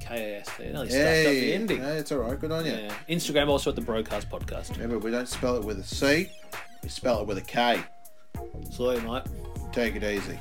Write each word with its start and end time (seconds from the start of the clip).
K 0.00 0.34
A 0.34 0.40
S 0.40 0.48
T. 0.56 0.64
Nearly 0.64 0.88
stuffed 0.88 1.26
up 1.26 1.32
the 1.32 1.52
ending. 1.52 1.82
no, 1.82 1.92
it's 1.92 2.10
all 2.10 2.18
right. 2.18 2.38
Good 2.38 2.50
on 2.50 2.64
you. 2.64 2.72
Yeah. 2.72 2.94
Instagram 3.08 3.48
also 3.48 3.70
at 3.70 3.76
the 3.76 3.82
Brokast 3.82 4.28
Podcast. 4.30 4.72
Remember, 4.72 4.98
we 4.98 5.10
don't 5.10 5.28
spell 5.28 5.56
it 5.56 5.64
with 5.64 5.78
a 5.78 5.84
C. 5.84 6.30
We 6.82 6.88
spell 6.88 7.20
it 7.20 7.26
with 7.26 7.38
a 7.38 7.42
K. 7.42 7.80
So, 8.72 8.98
mate. 9.00 9.22
Take 9.72 9.94
it 9.96 10.02
easy. 10.02 10.38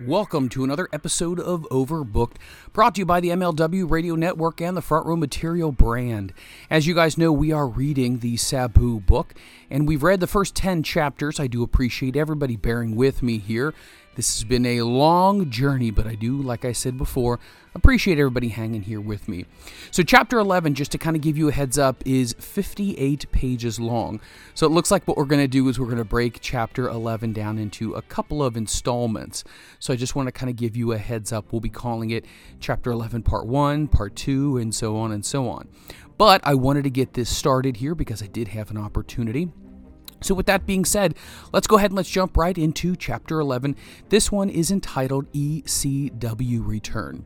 Welcome 0.00 0.48
to 0.50 0.64
another 0.64 0.88
episode 0.92 1.38
of 1.38 1.68
Overbooked, 1.70 2.36
brought 2.72 2.96
to 2.96 3.02
you 3.02 3.06
by 3.06 3.20
the 3.20 3.28
MLW 3.28 3.88
Radio 3.88 4.16
Network 4.16 4.60
and 4.60 4.76
the 4.76 4.82
Front 4.82 5.06
Row 5.06 5.14
Material 5.14 5.70
brand. 5.70 6.32
As 6.68 6.84
you 6.88 6.96
guys 6.96 7.16
know, 7.16 7.30
we 7.30 7.52
are 7.52 7.68
reading 7.68 8.18
the 8.18 8.36
Sabu 8.36 8.98
book, 8.98 9.34
and 9.70 9.86
we've 9.86 10.02
read 10.02 10.18
the 10.18 10.26
first 10.26 10.56
10 10.56 10.82
chapters. 10.82 11.38
I 11.38 11.46
do 11.46 11.62
appreciate 11.62 12.16
everybody 12.16 12.56
bearing 12.56 12.96
with 12.96 13.22
me 13.22 13.38
here. 13.38 13.72
This 14.14 14.36
has 14.36 14.44
been 14.44 14.64
a 14.64 14.82
long 14.82 15.50
journey, 15.50 15.90
but 15.90 16.06
I 16.06 16.14
do, 16.14 16.40
like 16.40 16.64
I 16.64 16.70
said 16.70 16.96
before, 16.96 17.40
appreciate 17.74 18.18
everybody 18.18 18.48
hanging 18.48 18.82
here 18.82 19.00
with 19.00 19.28
me. 19.28 19.44
So, 19.90 20.04
chapter 20.04 20.38
11, 20.38 20.74
just 20.74 20.92
to 20.92 20.98
kind 20.98 21.16
of 21.16 21.22
give 21.22 21.36
you 21.36 21.48
a 21.48 21.52
heads 21.52 21.78
up, 21.78 22.02
is 22.06 22.34
58 22.38 23.30
pages 23.32 23.80
long. 23.80 24.20
So, 24.54 24.66
it 24.66 24.70
looks 24.70 24.92
like 24.92 25.08
what 25.08 25.16
we're 25.16 25.24
going 25.24 25.42
to 25.42 25.48
do 25.48 25.68
is 25.68 25.80
we're 25.80 25.86
going 25.86 25.98
to 25.98 26.04
break 26.04 26.38
chapter 26.40 26.88
11 26.88 27.32
down 27.32 27.58
into 27.58 27.94
a 27.94 28.02
couple 28.02 28.42
of 28.42 28.56
installments. 28.56 29.42
So, 29.80 29.92
I 29.92 29.96
just 29.96 30.14
want 30.14 30.28
to 30.28 30.32
kind 30.32 30.48
of 30.48 30.54
give 30.54 30.76
you 30.76 30.92
a 30.92 30.98
heads 30.98 31.32
up. 31.32 31.52
We'll 31.52 31.60
be 31.60 31.68
calling 31.68 32.10
it 32.10 32.24
chapter 32.60 32.92
11 32.92 33.24
part 33.24 33.46
1, 33.46 33.88
part 33.88 34.14
2, 34.14 34.58
and 34.58 34.72
so 34.72 34.96
on 34.96 35.10
and 35.10 35.24
so 35.24 35.48
on. 35.48 35.68
But 36.16 36.40
I 36.46 36.54
wanted 36.54 36.84
to 36.84 36.90
get 36.90 37.14
this 37.14 37.28
started 37.28 37.78
here 37.78 37.96
because 37.96 38.22
I 38.22 38.26
did 38.26 38.48
have 38.48 38.70
an 38.70 38.78
opportunity. 38.78 39.48
So, 40.20 40.34
with 40.34 40.46
that 40.46 40.66
being 40.66 40.84
said, 40.84 41.14
let's 41.52 41.66
go 41.66 41.76
ahead 41.76 41.90
and 41.90 41.96
let's 41.96 42.10
jump 42.10 42.36
right 42.36 42.56
into 42.56 42.96
chapter 42.96 43.40
11. 43.40 43.76
This 44.08 44.32
one 44.32 44.48
is 44.48 44.70
entitled 44.70 45.30
ECW 45.32 46.66
Return. 46.66 47.24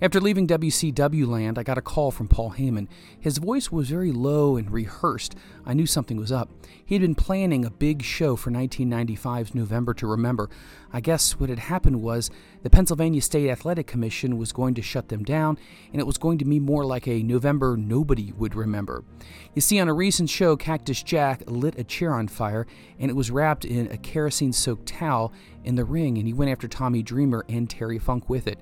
After 0.00 0.20
leaving 0.20 0.46
WCW 0.46 1.26
land, 1.26 1.58
I 1.58 1.62
got 1.62 1.78
a 1.78 1.82
call 1.82 2.10
from 2.10 2.28
Paul 2.28 2.52
Heyman. 2.52 2.88
His 3.18 3.38
voice 3.38 3.70
was 3.72 3.90
very 3.90 4.12
low 4.12 4.56
and 4.56 4.70
rehearsed. 4.70 5.34
I 5.66 5.74
knew 5.74 5.86
something 5.86 6.16
was 6.16 6.32
up. 6.32 6.50
He 6.84 6.94
had 6.94 7.02
been 7.02 7.14
planning 7.14 7.64
a 7.64 7.70
big 7.70 8.02
show 8.02 8.36
for 8.36 8.50
1995's 8.50 9.54
November 9.54 9.94
to 9.94 10.06
Remember. 10.06 10.48
I 10.92 11.00
guess 11.00 11.32
what 11.32 11.50
had 11.50 11.58
happened 11.58 12.02
was 12.02 12.30
the 12.62 12.70
Pennsylvania 12.70 13.20
State 13.20 13.50
Athletic 13.50 13.86
Commission 13.86 14.38
was 14.38 14.52
going 14.52 14.74
to 14.74 14.82
shut 14.82 15.08
them 15.08 15.22
down, 15.22 15.58
and 15.92 16.00
it 16.00 16.06
was 16.06 16.18
going 16.18 16.38
to 16.38 16.44
be 16.44 16.58
more 16.58 16.84
like 16.84 17.06
a 17.06 17.22
November 17.22 17.76
nobody 17.76 18.32
would 18.32 18.54
remember. 18.54 19.04
You 19.54 19.60
see, 19.60 19.78
on 19.80 19.88
a 19.88 19.94
recent 19.94 20.30
show, 20.30 20.56
Cactus 20.56 21.02
Jack 21.02 21.42
lit 21.46 21.78
a 21.78 21.84
chair 21.84 22.14
on 22.14 22.28
fire, 22.28 22.66
and 22.98 23.10
it 23.10 23.14
was 23.14 23.30
wrapped 23.30 23.64
in 23.64 23.90
a 23.90 23.98
kerosene 23.98 24.52
soaked 24.52 24.86
towel 24.86 25.32
in 25.64 25.74
the 25.74 25.84
ring, 25.84 26.16
and 26.16 26.26
he 26.26 26.32
went 26.32 26.50
after 26.50 26.68
Tommy 26.68 27.02
Dreamer 27.02 27.44
and 27.48 27.68
Terry 27.68 27.98
Funk 27.98 28.28
with 28.30 28.46
it. 28.46 28.58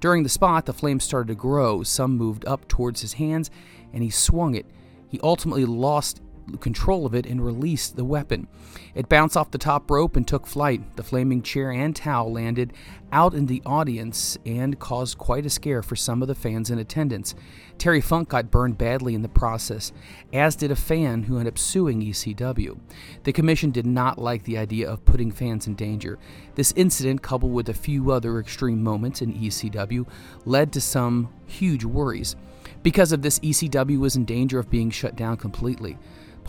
During 0.00 0.22
the 0.22 0.28
spot, 0.28 0.66
the 0.66 0.72
flames 0.72 1.04
started 1.04 1.28
to 1.28 1.34
grow. 1.34 1.82
Some 1.82 2.16
moved 2.16 2.46
up 2.46 2.68
towards 2.68 3.00
his 3.00 3.14
hands, 3.14 3.50
and 3.92 4.02
he 4.02 4.10
swung 4.10 4.54
it. 4.54 4.66
He 5.08 5.20
ultimately 5.22 5.64
lost 5.64 6.22
control 6.58 7.06
of 7.06 7.14
it 7.14 7.26
and 7.26 7.44
released 7.44 7.96
the 7.96 8.04
weapon. 8.04 8.48
It 8.94 9.08
bounced 9.08 9.36
off 9.36 9.50
the 9.50 9.58
top 9.58 9.90
rope 9.90 10.16
and 10.16 10.26
took 10.26 10.46
flight. 10.46 10.96
The 10.96 11.02
flaming 11.02 11.42
chair 11.42 11.70
and 11.70 11.94
towel 11.94 12.32
landed 12.32 12.72
out 13.12 13.34
in 13.34 13.46
the 13.46 13.62
audience 13.66 14.38
and 14.46 14.78
caused 14.78 15.18
quite 15.18 15.46
a 15.46 15.50
scare 15.50 15.82
for 15.82 15.96
some 15.96 16.22
of 16.22 16.28
the 16.28 16.34
fans 16.34 16.70
in 16.70 16.78
attendance. 16.78 17.34
Terry 17.78 18.00
Funk 18.00 18.28
got 18.28 18.50
burned 18.50 18.78
badly 18.78 19.14
in 19.14 19.22
the 19.22 19.28
process, 19.28 19.92
as 20.32 20.54
did 20.54 20.70
a 20.70 20.76
fan 20.76 21.22
who 21.22 21.38
ended 21.38 21.54
up 21.54 21.58
suing 21.58 22.02
ECW. 22.02 22.78
The 23.24 23.32
commission 23.32 23.70
did 23.70 23.86
not 23.86 24.18
like 24.18 24.44
the 24.44 24.58
idea 24.58 24.88
of 24.88 25.04
putting 25.04 25.32
fans 25.32 25.66
in 25.66 25.74
danger. 25.74 26.18
This 26.54 26.74
incident, 26.76 27.22
coupled 27.22 27.52
with 27.52 27.68
a 27.68 27.74
few 27.74 28.10
other 28.10 28.38
extreme 28.38 28.82
moments 28.82 29.22
in 29.22 29.32
ECW, 29.32 30.06
led 30.44 30.72
to 30.72 30.80
some 30.80 31.30
huge 31.46 31.84
worries. 31.84 32.36
Because 32.82 33.12
of 33.12 33.22
this, 33.22 33.38
ECW 33.40 33.98
was 33.98 34.16
in 34.16 34.24
danger 34.24 34.58
of 34.58 34.70
being 34.70 34.90
shut 34.90 35.16
down 35.16 35.36
completely. 35.36 35.98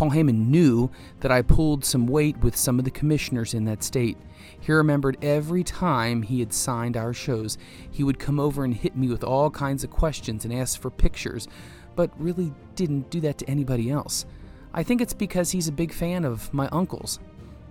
Paul 0.02 0.10
Heyman 0.10 0.48
knew 0.48 0.90
that 1.20 1.32
I 1.32 1.44
pulled 1.44 1.86
some 1.86 2.08
weight 2.08 2.36
with 2.40 2.56
some 2.56 2.80
of 2.80 2.86
the 2.86 2.90
commissioners 2.90 3.54
in 3.54 3.66
that 3.66 3.84
state. 3.84 4.18
He 4.60 4.72
remembered 4.72 5.16
every 5.22 5.64
time 5.64 6.24
he 6.24 6.40
had 6.40 6.54
signed 6.54 6.98
our 6.98 7.14
shows, 7.14 7.56
he 7.92 8.04
would 8.04 8.18
come 8.18 8.40
over 8.40 8.64
and 8.64 8.74
hit 8.74 8.96
me 8.98 9.10
with 9.10 9.24
all 9.24 9.52
kinds 9.52 9.84
of 9.84 9.92
questions 9.92 10.44
and 10.44 10.52
ask 10.52 10.82
for 10.82 10.90
pictures, 10.90 11.48
but 11.96 12.10
really 12.20 12.52
didn't 12.74 13.12
do 13.12 13.20
that 13.20 13.38
to 13.38 13.48
anybody 13.48 13.92
else. 13.92 14.26
I 14.74 14.82
think 14.82 15.02
it's 15.02 15.14
because 15.14 15.52
he's 15.52 15.68
a 15.68 15.72
big 15.72 15.94
fan 15.94 16.26
of 16.26 16.52
my 16.52 16.68
uncles. 16.70 17.20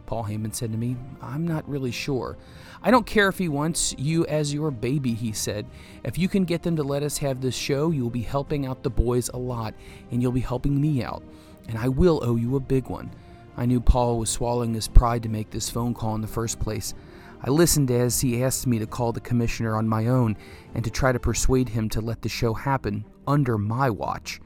Paul 0.06 0.22
Heyman 0.22 0.54
said 0.54 0.70
to 0.70 0.78
me, 0.78 0.96
I'm 1.20 1.48
not 1.48 1.68
really 1.68 1.90
sure. 1.90 2.36
I 2.80 2.92
don't 2.92 3.06
care 3.06 3.26
if 3.26 3.38
he 3.38 3.48
wants 3.48 3.92
you 3.98 4.24
as 4.26 4.54
your 4.54 4.70
baby, 4.70 5.14
he 5.14 5.32
said. 5.32 5.66
If 6.04 6.16
you 6.16 6.28
can 6.28 6.44
get 6.44 6.62
them 6.62 6.76
to 6.76 6.84
let 6.84 7.02
us 7.02 7.18
have 7.18 7.40
this 7.40 7.56
show, 7.56 7.90
you'll 7.90 8.08
be 8.08 8.22
helping 8.22 8.66
out 8.66 8.84
the 8.84 8.90
boys 8.90 9.30
a 9.30 9.36
lot, 9.36 9.74
and 10.12 10.22
you'll 10.22 10.30
be 10.30 10.38
helping 10.38 10.80
me 10.80 11.02
out. 11.02 11.24
And 11.68 11.78
I 11.78 11.88
will 11.88 12.20
owe 12.22 12.36
you 12.36 12.56
a 12.56 12.60
big 12.60 12.88
one. 12.88 13.10
I 13.56 13.66
knew 13.66 13.80
Paul 13.80 14.18
was 14.18 14.30
swallowing 14.30 14.74
his 14.74 14.88
pride 14.88 15.22
to 15.24 15.28
make 15.28 15.50
this 15.50 15.70
phone 15.70 15.94
call 15.94 16.14
in 16.14 16.20
the 16.20 16.26
first 16.26 16.58
place. 16.58 16.94
I 17.42 17.50
listened 17.50 17.90
as 17.90 18.20
he 18.20 18.42
asked 18.42 18.66
me 18.66 18.78
to 18.78 18.86
call 18.86 19.12
the 19.12 19.20
commissioner 19.20 19.76
on 19.76 19.88
my 19.88 20.08
own 20.08 20.36
and 20.74 20.84
to 20.84 20.90
try 20.90 21.12
to 21.12 21.18
persuade 21.18 21.70
him 21.70 21.88
to 21.90 22.00
let 22.00 22.22
the 22.22 22.28
show 22.28 22.54
happen 22.54 23.04
under 23.26 23.56
my 23.56 23.88
watch. 23.88 24.40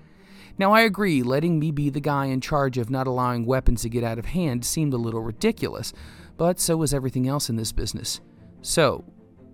Now, 0.57 0.73
I 0.73 0.83
agree, 0.83 1.25
letting 1.25 1.59
me 1.59 1.73
be 1.73 1.91
the 1.91 2.01
guy 2.01 2.27
in 2.27 2.41
charge 2.41 2.79
of 2.79 2.89
not 2.89 3.09
allowing 3.09 3.45
weapons 3.45 3.83
to 3.83 3.89
get 3.89 4.05
out 4.05 4.21
of 4.21 4.27
hand 4.27 4.65
seemed 4.65 4.95
a 4.95 4.99
little 4.99 5.23
ridiculous, 5.23 5.93
but 6.37 6.61
so 6.61 6.77
was 6.77 6.95
everything 6.95 7.27
else 7.27 7.51
in 7.51 7.57
this 7.57 7.73
business. 7.73 8.21
So, 8.63 9.05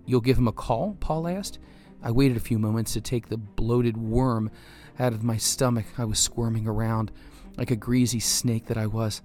you'll 0.05 0.21
give 0.21 0.37
him 0.37 0.47
a 0.47 0.51
call? 0.51 0.97
Paul 0.99 1.27
asked. 1.27 1.57
I 2.03 2.11
waited 2.11 2.37
a 2.37 2.41
few 2.41 2.59
moments 2.59 2.93
to 2.93 3.01
take 3.01 3.29
the 3.29 3.37
bloated 3.37 3.97
worm 3.97 4.51
out 5.01 5.13
of 5.13 5.23
my 5.23 5.37
stomach. 5.37 5.85
I 5.97 6.05
was 6.05 6.19
squirming 6.19 6.67
around 6.67 7.11
like 7.57 7.71
a 7.71 7.75
greasy 7.75 8.19
snake 8.19 8.67
that 8.67 8.77
I 8.77 8.87
was. 8.87 9.21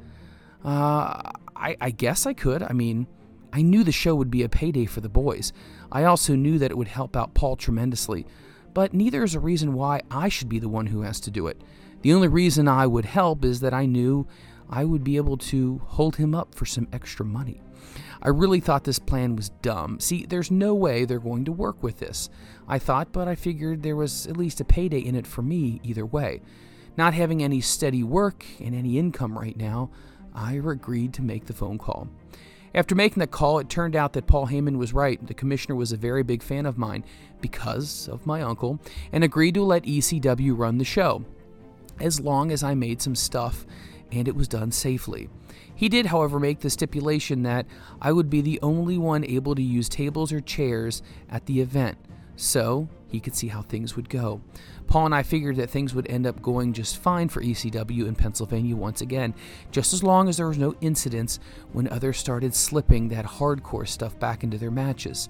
Uh, 0.64 1.30
I, 1.54 1.76
I 1.80 1.90
guess 1.90 2.26
I 2.26 2.32
could. 2.32 2.62
I 2.62 2.72
mean, 2.72 3.06
I 3.52 3.62
knew 3.62 3.84
the 3.84 3.92
show 3.92 4.14
would 4.14 4.30
be 4.30 4.42
a 4.42 4.48
payday 4.48 4.86
for 4.86 5.00
the 5.00 5.08
boys. 5.08 5.52
I 5.92 6.04
also 6.04 6.34
knew 6.34 6.58
that 6.58 6.70
it 6.70 6.76
would 6.76 6.88
help 6.88 7.16
out 7.16 7.34
Paul 7.34 7.56
tremendously, 7.56 8.26
but 8.74 8.92
neither 8.92 9.22
is 9.22 9.34
a 9.34 9.40
reason 9.40 9.74
why 9.74 10.02
I 10.10 10.28
should 10.28 10.48
be 10.48 10.58
the 10.58 10.68
one 10.68 10.86
who 10.86 11.02
has 11.02 11.20
to 11.20 11.30
do 11.30 11.46
it. 11.46 11.62
The 12.02 12.12
only 12.12 12.28
reason 12.28 12.68
I 12.68 12.86
would 12.86 13.04
help 13.04 13.44
is 13.44 13.60
that 13.60 13.72
I 13.72 13.86
knew 13.86 14.26
I 14.68 14.84
would 14.84 15.04
be 15.04 15.16
able 15.16 15.36
to 15.38 15.80
hold 15.86 16.16
him 16.16 16.34
up 16.34 16.54
for 16.54 16.66
some 16.66 16.88
extra 16.92 17.24
money. 17.24 17.62
I 18.26 18.30
really 18.30 18.58
thought 18.58 18.82
this 18.82 18.98
plan 18.98 19.36
was 19.36 19.50
dumb. 19.62 20.00
See, 20.00 20.26
there's 20.26 20.50
no 20.50 20.74
way 20.74 21.04
they're 21.04 21.20
going 21.20 21.44
to 21.44 21.52
work 21.52 21.80
with 21.80 22.00
this. 22.00 22.28
I 22.66 22.80
thought, 22.80 23.12
but 23.12 23.28
I 23.28 23.36
figured 23.36 23.84
there 23.84 23.94
was 23.94 24.26
at 24.26 24.36
least 24.36 24.60
a 24.60 24.64
payday 24.64 24.98
in 24.98 25.14
it 25.14 25.28
for 25.28 25.42
me 25.42 25.80
either 25.84 26.04
way. 26.04 26.42
Not 26.96 27.14
having 27.14 27.40
any 27.40 27.60
steady 27.60 28.02
work 28.02 28.44
and 28.58 28.74
any 28.74 28.98
income 28.98 29.38
right 29.38 29.56
now, 29.56 29.90
I 30.34 30.54
agreed 30.54 31.14
to 31.14 31.22
make 31.22 31.46
the 31.46 31.52
phone 31.52 31.78
call. 31.78 32.08
After 32.74 32.96
making 32.96 33.20
the 33.20 33.28
call, 33.28 33.60
it 33.60 33.70
turned 33.70 33.94
out 33.94 34.12
that 34.14 34.26
Paul 34.26 34.48
Heyman 34.48 34.76
was 34.76 34.92
right. 34.92 35.24
The 35.24 35.32
commissioner 35.32 35.76
was 35.76 35.92
a 35.92 35.96
very 35.96 36.24
big 36.24 36.42
fan 36.42 36.66
of 36.66 36.76
mine 36.76 37.04
because 37.40 38.08
of 38.08 38.26
my 38.26 38.42
uncle 38.42 38.80
and 39.12 39.22
agreed 39.22 39.54
to 39.54 39.62
let 39.62 39.84
ECW 39.84 40.58
run 40.58 40.78
the 40.78 40.84
show 40.84 41.24
as 42.00 42.18
long 42.18 42.50
as 42.50 42.64
I 42.64 42.74
made 42.74 43.00
some 43.00 43.14
stuff 43.14 43.64
and 44.10 44.26
it 44.26 44.34
was 44.34 44.48
done 44.48 44.72
safely. 44.72 45.28
He 45.76 45.90
did, 45.90 46.06
however, 46.06 46.40
make 46.40 46.60
the 46.60 46.70
stipulation 46.70 47.42
that 47.42 47.66
I 48.00 48.10
would 48.10 48.30
be 48.30 48.40
the 48.40 48.58
only 48.62 48.96
one 48.96 49.24
able 49.24 49.54
to 49.54 49.62
use 49.62 49.88
tables 49.88 50.32
or 50.32 50.40
chairs 50.40 51.02
at 51.28 51.44
the 51.44 51.60
event, 51.60 51.98
so 52.34 52.88
he 53.08 53.20
could 53.20 53.36
see 53.36 53.48
how 53.48 53.62
things 53.62 53.94
would 53.94 54.08
go. 54.08 54.40
Paul 54.86 55.06
and 55.06 55.14
I 55.14 55.22
figured 55.22 55.56
that 55.56 55.68
things 55.68 55.94
would 55.94 56.08
end 56.08 56.26
up 56.26 56.40
going 56.40 56.72
just 56.72 56.96
fine 56.96 57.28
for 57.28 57.42
ECW 57.42 58.06
in 58.06 58.14
Pennsylvania 58.14 58.74
once 58.74 59.02
again, 59.02 59.34
just 59.70 59.92
as 59.92 60.02
long 60.02 60.28
as 60.28 60.38
there 60.38 60.48
was 60.48 60.58
no 60.58 60.74
incidents 60.80 61.38
when 61.72 61.88
others 61.88 62.16
started 62.16 62.54
slipping 62.54 63.08
that 63.08 63.26
hardcore 63.26 63.86
stuff 63.86 64.18
back 64.18 64.42
into 64.42 64.58
their 64.58 64.70
matches. 64.70 65.28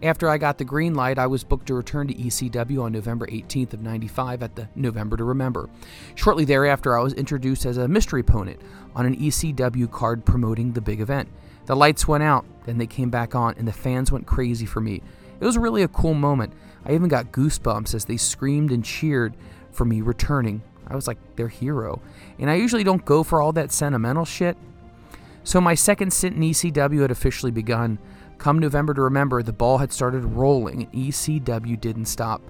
After 0.00 0.28
I 0.28 0.38
got 0.38 0.58
the 0.58 0.64
green 0.64 0.94
light, 0.94 1.18
I 1.18 1.26
was 1.26 1.42
booked 1.42 1.66
to 1.66 1.74
return 1.74 2.06
to 2.06 2.14
ECW 2.14 2.80
on 2.80 2.92
November 2.92 3.26
18th 3.26 3.72
of 3.72 3.82
95 3.82 4.44
at 4.44 4.54
the 4.54 4.68
November 4.76 5.16
to 5.16 5.24
Remember. 5.24 5.68
Shortly 6.14 6.44
thereafter, 6.44 6.96
I 6.96 7.02
was 7.02 7.14
introduced 7.14 7.66
as 7.66 7.78
a 7.78 7.88
mystery 7.88 8.20
opponent 8.20 8.60
on 8.94 9.06
an 9.06 9.16
ECW 9.16 9.90
card 9.90 10.24
promoting 10.24 10.72
the 10.72 10.80
big 10.80 11.00
event. 11.00 11.28
The 11.66 11.74
lights 11.74 12.06
went 12.06 12.22
out, 12.22 12.44
then 12.64 12.78
they 12.78 12.86
came 12.86 13.10
back 13.10 13.34
on, 13.34 13.56
and 13.58 13.66
the 13.66 13.72
fans 13.72 14.12
went 14.12 14.24
crazy 14.24 14.66
for 14.66 14.80
me. 14.80 15.02
It 15.40 15.44
was 15.44 15.58
really 15.58 15.82
a 15.82 15.88
cool 15.88 16.14
moment. 16.14 16.52
I 16.86 16.92
even 16.94 17.08
got 17.08 17.32
goosebumps 17.32 17.92
as 17.92 18.04
they 18.04 18.16
screamed 18.16 18.70
and 18.70 18.84
cheered 18.84 19.34
for 19.72 19.84
me 19.84 20.00
returning. 20.00 20.62
I 20.86 20.94
was 20.94 21.08
like 21.08 21.18
their 21.34 21.48
hero. 21.48 22.00
And 22.38 22.48
I 22.48 22.54
usually 22.54 22.84
don't 22.84 23.04
go 23.04 23.24
for 23.24 23.42
all 23.42 23.52
that 23.52 23.72
sentimental 23.72 24.24
shit. 24.24 24.56
So 25.42 25.60
my 25.60 25.74
second 25.74 26.12
stint 26.12 26.36
in 26.36 26.42
ECW 26.42 27.02
had 27.02 27.10
officially 27.10 27.50
begun. 27.50 27.98
Come 28.38 28.60
November 28.60 28.94
to 28.94 29.02
remember, 29.02 29.42
the 29.42 29.52
ball 29.52 29.78
had 29.78 29.92
started 29.92 30.24
rolling 30.24 30.84
and 30.84 30.92
ECW 30.92 31.80
didn't 31.80 32.06
stop. 32.06 32.40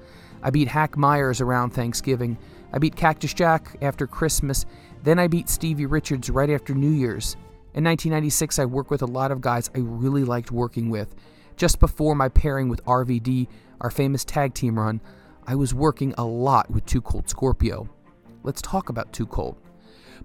I 0.43 0.51
beat 0.51 0.69
Hack 0.69 0.97
Meyers 0.97 1.41
around 1.41 1.71
Thanksgiving. 1.71 2.39
I 2.73 2.79
beat 2.79 2.95
Cactus 2.95 3.33
Jack 3.33 3.77
after 3.81 4.07
Christmas. 4.07 4.67
Then 5.03 5.19
I 5.19 5.27
beat 5.27 5.49
Stevie 5.49 5.87
Richards 5.87 6.31
right 6.31 6.51
after 6.51 6.75
New 6.75 6.91
Year's. 6.91 7.35
In 7.75 7.85
1996, 7.85 8.59
I 8.59 8.67
worked 8.67 8.91
with 8.91 9.03
a 9.03 9.07
lot 9.07 9.31
of 9.31 9.41
guys 9.41 9.71
I 9.75 9.79
really 9.79 10.25
liked 10.25 10.51
working 10.51 10.91
with. 10.91 11.15
Just 11.57 11.81
before 11.81 12.15
my 12.15 12.29
pairing 12.29 12.69
with 12.69 12.85
RVD, 12.85 13.49
our 13.81 13.91
famous 13.91 14.25
tag 14.25 14.55
team 14.55 14.79
run, 14.79 15.01
I 15.47 15.55
was 15.55 15.73
working 15.73 16.15
a 16.19 16.25
lot 16.25 16.71
with 16.71 16.85
Too 16.87 17.01
Cold 17.01 17.29
Scorpio. 17.29 17.89
Let's 18.43 18.61
talk 18.63 18.91
about 18.91 19.13
Too 19.13 19.27
Cold. 19.27 19.57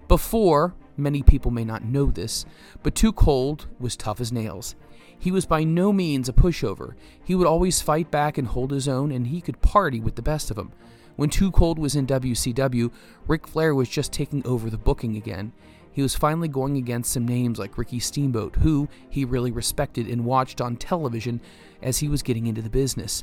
Before, 0.08 0.74
many 0.96 1.22
people 1.22 1.50
may 1.50 1.64
not 1.64 1.84
know 1.84 2.06
this, 2.06 2.44
but 2.82 2.94
Too 2.94 3.12
Cold 3.12 3.66
was 3.80 3.96
tough 3.96 4.20
as 4.20 4.30
nails. 4.32 4.76
He 5.24 5.32
was 5.32 5.46
by 5.46 5.64
no 5.64 5.92
means 5.92 6.28
a 6.28 6.32
pushover. 6.32 6.94
He 7.24 7.34
would 7.34 7.46
always 7.46 7.80
fight 7.80 8.10
back 8.10 8.38
and 8.38 8.46
hold 8.46 8.70
his 8.70 8.86
own, 8.86 9.10
and 9.10 9.26
he 9.26 9.40
could 9.40 9.62
party 9.62 9.98
with 9.98 10.16
the 10.16 10.22
best 10.22 10.50
of 10.50 10.56
them. 10.56 10.72
When 11.16 11.30
Too 11.30 11.50
Cold 11.50 11.78
was 11.78 11.96
in 11.96 12.06
WCW, 12.06 12.92
Ric 13.26 13.48
Flair 13.48 13.74
was 13.74 13.88
just 13.88 14.12
taking 14.12 14.46
over 14.46 14.68
the 14.68 14.78
booking 14.78 15.16
again 15.16 15.52
he 15.94 16.02
was 16.02 16.16
finally 16.16 16.48
going 16.48 16.76
against 16.76 17.12
some 17.12 17.26
names 17.26 17.56
like 17.56 17.78
Ricky 17.78 18.00
Steamboat, 18.00 18.56
who 18.56 18.88
he 19.08 19.24
really 19.24 19.52
respected 19.52 20.08
and 20.08 20.24
watched 20.24 20.60
on 20.60 20.74
television 20.74 21.40
as 21.80 21.98
he 21.98 22.08
was 22.08 22.24
getting 22.24 22.48
into 22.48 22.60
the 22.60 22.68
business. 22.68 23.22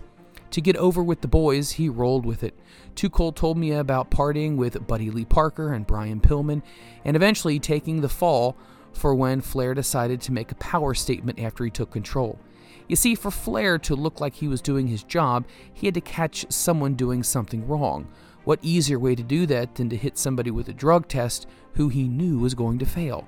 To 0.51 0.61
get 0.61 0.77
over 0.77 1.03
with 1.03 1.19
the 1.19 1.27
boys, 1.27 1.73
he 1.73 1.89
rolled 1.89 2.25
with 2.25 2.43
it. 2.43 2.57
Too 2.95 3.09
Cold 3.09 3.35
told 3.35 3.57
me 3.57 3.73
about 3.73 4.09
partying 4.09 4.55
with 4.55 4.87
Buddy 4.87 5.11
Lee 5.11 5.25
Parker 5.25 5.73
and 5.73 5.85
Brian 5.85 6.21
Pillman, 6.21 6.63
and 7.03 7.17
eventually 7.17 7.59
taking 7.59 7.99
the 7.99 8.09
fall 8.09 8.55
for 8.93 9.15
when 9.15 9.41
Flair 9.41 9.73
decided 9.73 10.21
to 10.21 10.31
make 10.31 10.51
a 10.51 10.55
power 10.55 10.93
statement 10.93 11.39
after 11.39 11.63
he 11.63 11.69
took 11.69 11.91
control. 11.91 12.39
You 12.87 12.95
see, 12.95 13.15
for 13.15 13.31
Flair 13.31 13.77
to 13.79 13.95
look 13.95 14.19
like 14.19 14.35
he 14.35 14.47
was 14.47 14.61
doing 14.61 14.87
his 14.87 15.03
job, 15.03 15.45
he 15.73 15.87
had 15.87 15.93
to 15.93 16.01
catch 16.01 16.51
someone 16.51 16.95
doing 16.95 17.23
something 17.23 17.67
wrong. 17.67 18.07
What 18.43 18.59
easier 18.61 18.99
way 18.99 19.15
to 19.15 19.23
do 19.23 19.45
that 19.45 19.75
than 19.75 19.89
to 19.89 19.95
hit 19.95 20.17
somebody 20.17 20.51
with 20.51 20.67
a 20.67 20.73
drug 20.73 21.07
test 21.07 21.47
who 21.75 21.89
he 21.89 22.07
knew 22.07 22.39
was 22.39 22.53
going 22.53 22.79
to 22.79 22.85
fail? 22.85 23.27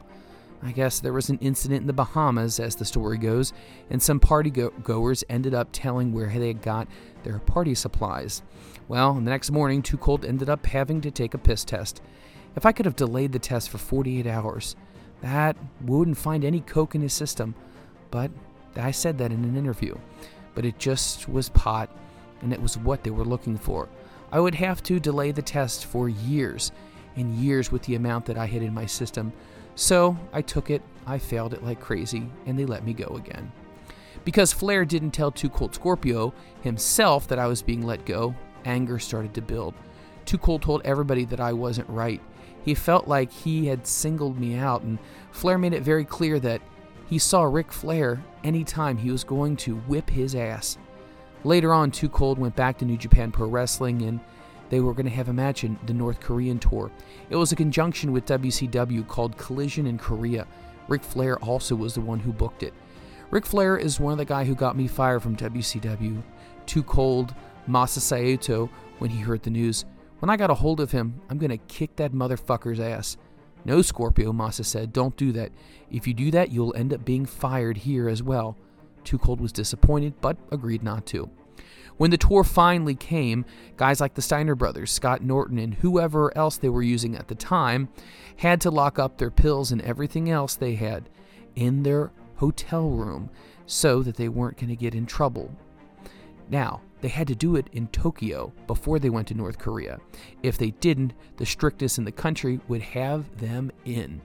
I 0.65 0.71
guess 0.71 0.99
there 0.99 1.13
was 1.13 1.29
an 1.29 1.39
incident 1.39 1.81
in 1.81 1.87
the 1.87 1.93
Bahamas, 1.93 2.59
as 2.59 2.75
the 2.75 2.85
story 2.85 3.17
goes, 3.17 3.51
and 3.89 4.01
some 4.01 4.19
party 4.19 4.49
go- 4.49 4.71
goers 4.83 5.23
ended 5.29 5.53
up 5.53 5.69
telling 5.71 6.13
where 6.13 6.29
they 6.29 6.47
had 6.47 6.61
got 6.61 6.87
their 7.23 7.39
party 7.39 7.75
supplies. 7.75 8.41
Well, 8.87 9.13
the 9.13 9.21
next 9.21 9.51
morning, 9.51 9.81
Too 9.81 9.97
Cold 9.97 10.23
ended 10.23 10.49
up 10.49 10.65
having 10.65 11.01
to 11.01 11.11
take 11.11 11.33
a 11.33 11.37
piss 11.37 11.65
test. 11.65 12.01
If 12.55 12.65
I 12.65 12.71
could 12.71 12.85
have 12.85 12.95
delayed 12.95 13.33
the 13.33 13.39
test 13.39 13.69
for 13.69 13.77
48 13.77 14.25
hours, 14.25 14.75
that 15.23 15.55
wouldn't 15.81 16.17
find 16.17 16.45
any 16.45 16.59
coke 16.59 16.95
in 16.95 17.01
his 17.01 17.13
system. 17.13 17.55
But 18.11 18.29
I 18.75 18.91
said 18.91 19.17
that 19.17 19.31
in 19.31 19.43
an 19.43 19.57
interview. 19.57 19.95
But 20.53 20.65
it 20.65 20.77
just 20.77 21.27
was 21.27 21.49
pot, 21.49 21.89
and 22.41 22.53
it 22.53 22.61
was 22.61 22.77
what 22.77 23.03
they 23.03 23.09
were 23.09 23.25
looking 23.25 23.57
for. 23.57 23.89
I 24.31 24.39
would 24.39 24.55
have 24.55 24.83
to 24.83 24.99
delay 24.99 25.31
the 25.31 25.41
test 25.41 25.85
for 25.85 26.09
years 26.09 26.71
and 27.15 27.35
years 27.35 27.71
with 27.71 27.83
the 27.83 27.95
amount 27.95 28.25
that 28.25 28.37
I 28.37 28.45
had 28.45 28.61
in 28.61 28.73
my 28.73 28.85
system. 28.85 29.31
So 29.75 30.17
I 30.31 30.41
took 30.41 30.69
it, 30.69 30.81
I 31.07 31.17
failed 31.17 31.53
it 31.53 31.63
like 31.63 31.79
crazy, 31.79 32.29
and 32.45 32.59
they 32.59 32.65
let 32.65 32.83
me 32.83 32.93
go 32.93 33.15
again. 33.15 33.51
Because 34.25 34.53
Flair 34.53 34.85
didn't 34.85 35.11
tell 35.11 35.31
Too 35.31 35.49
Cold 35.49 35.73
Scorpio 35.73 36.33
himself 36.61 37.27
that 37.27 37.39
I 37.39 37.47
was 37.47 37.61
being 37.61 37.85
let 37.85 38.05
go, 38.05 38.35
anger 38.65 38.99
started 38.99 39.33
to 39.35 39.41
build. 39.41 39.73
Too 40.25 40.37
Cold 40.37 40.61
told 40.61 40.81
everybody 40.83 41.25
that 41.25 41.39
I 41.39 41.53
wasn't 41.53 41.89
right. 41.89 42.21
He 42.63 42.73
felt 42.73 43.07
like 43.07 43.31
he 43.31 43.67
had 43.67 43.85
singled 43.85 44.39
me 44.39 44.55
out, 44.55 44.83
and 44.83 44.99
Flair 45.31 45.57
made 45.57 45.73
it 45.73 45.83
very 45.83 46.05
clear 46.05 46.39
that 46.39 46.61
he 47.07 47.17
saw 47.19 47.43
Ric 47.43 47.71
Flair 47.71 48.23
anytime 48.43 48.97
he 48.97 49.11
was 49.11 49.23
going 49.23 49.57
to 49.57 49.75
whip 49.75 50.09
his 50.09 50.33
ass. 50.35 50.77
Later 51.43 51.73
on, 51.73 51.91
Too 51.91 52.09
Cold 52.09 52.39
went 52.39 52.55
back 52.55 52.77
to 52.77 52.85
New 52.85 52.97
Japan 52.97 53.31
Pro 53.31 53.47
Wrestling 53.47 54.01
and 54.03 54.19
they 54.69 54.79
were 54.79 54.93
going 54.93 55.05
to 55.05 55.11
have 55.11 55.29
a 55.29 55.33
match 55.33 55.63
in 55.63 55.77
the 55.85 55.93
North 55.93 56.19
Korean 56.19 56.57
tour. 56.57 56.89
It 57.29 57.35
was 57.35 57.51
a 57.51 57.55
conjunction 57.55 58.11
with 58.11 58.25
WCW 58.25 59.07
called 59.07 59.37
Collision 59.37 59.85
in 59.85 59.97
Korea. 59.97 60.47
Ric 60.87 61.03
Flair 61.03 61.37
also 61.39 61.75
was 61.75 61.93
the 61.93 62.01
one 62.01 62.19
who 62.19 62.31
booked 62.31 62.63
it. 62.63 62.73
Ric 63.29 63.45
Flair 63.45 63.77
is 63.77 63.99
one 63.99 64.13
of 64.13 64.17
the 64.17 64.25
guy 64.25 64.45
who 64.45 64.55
got 64.55 64.77
me 64.77 64.87
fired 64.87 65.21
from 65.21 65.35
WCW. 65.35 66.23
Too 66.65 66.83
Cold, 66.83 67.35
Masa 67.67 67.99
Saito, 67.99 68.69
when 68.99 69.09
he 69.09 69.19
heard 69.19 69.43
the 69.43 69.49
news. 69.49 69.85
When 70.23 70.29
I 70.29 70.37
got 70.37 70.51
a 70.51 70.53
hold 70.53 70.79
of 70.79 70.93
him, 70.93 71.19
I'm 71.29 71.37
going 71.37 71.49
to 71.49 71.57
kick 71.57 71.97
that 71.97 72.13
motherfucker's 72.13 72.79
ass. 72.79 73.17
No, 73.65 73.81
Scorpio, 73.81 74.31
Masa 74.31 74.63
said, 74.63 74.93
don't 74.93 75.17
do 75.17 75.33
that. 75.33 75.51
If 75.91 76.07
you 76.07 76.13
do 76.13 76.31
that, 76.31 76.49
you'll 76.49 76.73
end 76.77 76.93
up 76.93 77.03
being 77.03 77.25
fired 77.25 77.75
here 77.75 78.07
as 78.07 78.23
well. 78.23 78.55
Too 79.03 79.17
Cold 79.17 79.41
was 79.41 79.51
disappointed, 79.51 80.13
but 80.21 80.37
agreed 80.49 80.81
not 80.81 81.05
to. 81.07 81.29
When 81.97 82.09
the 82.09 82.17
tour 82.17 82.45
finally 82.45 82.95
came, 82.95 83.43
guys 83.75 83.99
like 83.99 84.13
the 84.13 84.21
Steiner 84.21 84.55
brothers, 84.55 84.93
Scott 84.93 85.21
Norton, 85.21 85.57
and 85.57 85.73
whoever 85.73 86.31
else 86.37 86.55
they 86.55 86.69
were 86.69 86.81
using 86.81 87.17
at 87.17 87.27
the 87.27 87.35
time 87.35 87.89
had 88.37 88.61
to 88.61 88.71
lock 88.71 88.97
up 88.97 89.17
their 89.17 89.29
pills 89.29 89.73
and 89.73 89.81
everything 89.81 90.29
else 90.29 90.55
they 90.55 90.75
had 90.75 91.09
in 91.57 91.83
their 91.83 92.13
hotel 92.37 92.91
room 92.91 93.29
so 93.65 94.01
that 94.01 94.15
they 94.15 94.29
weren't 94.29 94.55
going 94.55 94.69
to 94.69 94.77
get 94.77 94.95
in 94.95 95.05
trouble. 95.05 95.53
Now, 96.53 96.81
they 97.01 97.07
had 97.07 97.25
to 97.29 97.35
do 97.35 97.55
it 97.55 97.67
in 97.71 97.87
Tokyo 97.87 98.53
before 98.67 98.99
they 98.99 99.09
went 99.09 99.27
to 99.29 99.33
North 99.33 99.57
Korea. 99.57 99.99
If 100.43 100.59
they 100.59 100.69
didn't, 100.69 101.13
the 101.37 101.47
strictness 101.47 101.97
in 101.97 102.05
the 102.05 102.11
country 102.11 102.59
would 102.67 102.83
have 102.83 103.39
them 103.39 103.71
in. 103.85 104.21